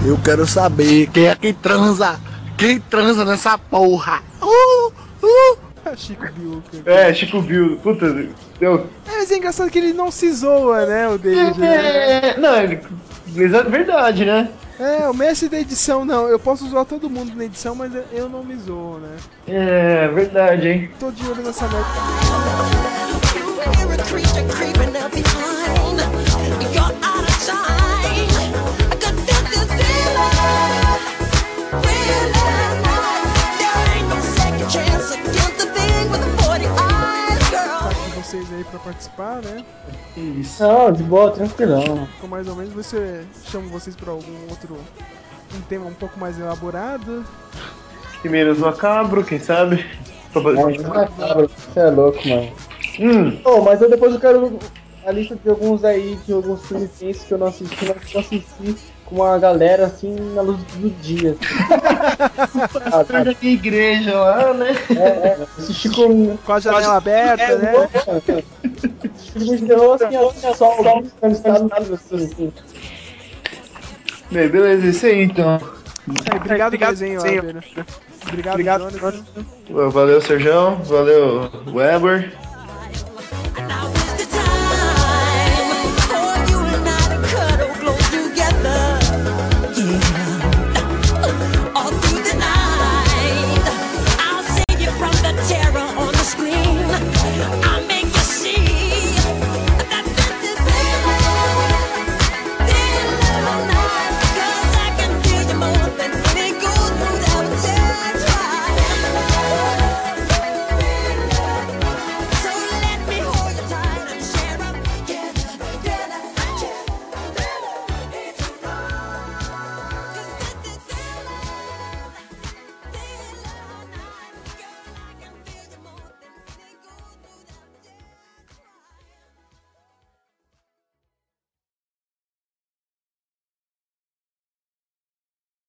[0.06, 2.18] Eu quero saber quem é que transa.
[2.56, 4.20] Quem transa nessa porra?
[4.42, 5.58] Uh, uh.
[5.96, 6.90] Chico Biuca.
[6.90, 7.76] É, Chico Bill.
[7.82, 8.12] Puta,
[8.58, 8.86] deu.
[9.06, 12.30] É, mas é engraçado que ele não se zoa, né, o David, né?
[12.30, 12.80] É, não, ele.
[13.36, 14.48] É verdade, né?
[14.80, 16.28] É, o mestre da edição, não.
[16.28, 19.16] Eu posso zoar todo mundo na edição, mas eu não me zoo, né?
[19.48, 20.90] É, verdade, hein?
[21.00, 21.88] Tô de olho nessa merda.
[38.58, 39.64] Aí pra participar, né?
[40.16, 40.62] Isso.
[40.62, 42.06] Não, de boa, tranquilão.
[42.06, 44.76] Ficou mais ou menos, você chamo vocês pra algum outro.
[45.56, 47.24] Um tema um pouco mais elaborado.
[48.24, 49.84] Menos macabro, quem sabe?
[50.32, 52.52] Pra fazer- Você é louco, mano.
[53.00, 53.40] Hum.
[53.44, 54.58] Oh, mas eu depois eu quero
[55.06, 56.90] a lista de alguns aí, de alguns filmes
[57.22, 58.76] que eu não assisti, mas que eu assisti
[59.08, 61.36] com uma galera assim na luz do dia.
[62.92, 64.74] Ah, Atrás da minha igreja lá, né?
[64.90, 65.38] É, é.
[65.58, 66.36] Assisti com.
[66.36, 67.88] Com a janela aberta, é, né?
[69.34, 72.52] De terror assim, assim, só alguns cansados assim, assim.
[74.30, 75.58] Bem, beleza, isso aí então.
[76.30, 77.64] Aí, obrigado pelo desenho, Albert.
[78.26, 79.24] Obrigado, Obrigado.
[79.90, 80.76] Valeu, Serjão.
[80.84, 82.32] Valeu, Weber.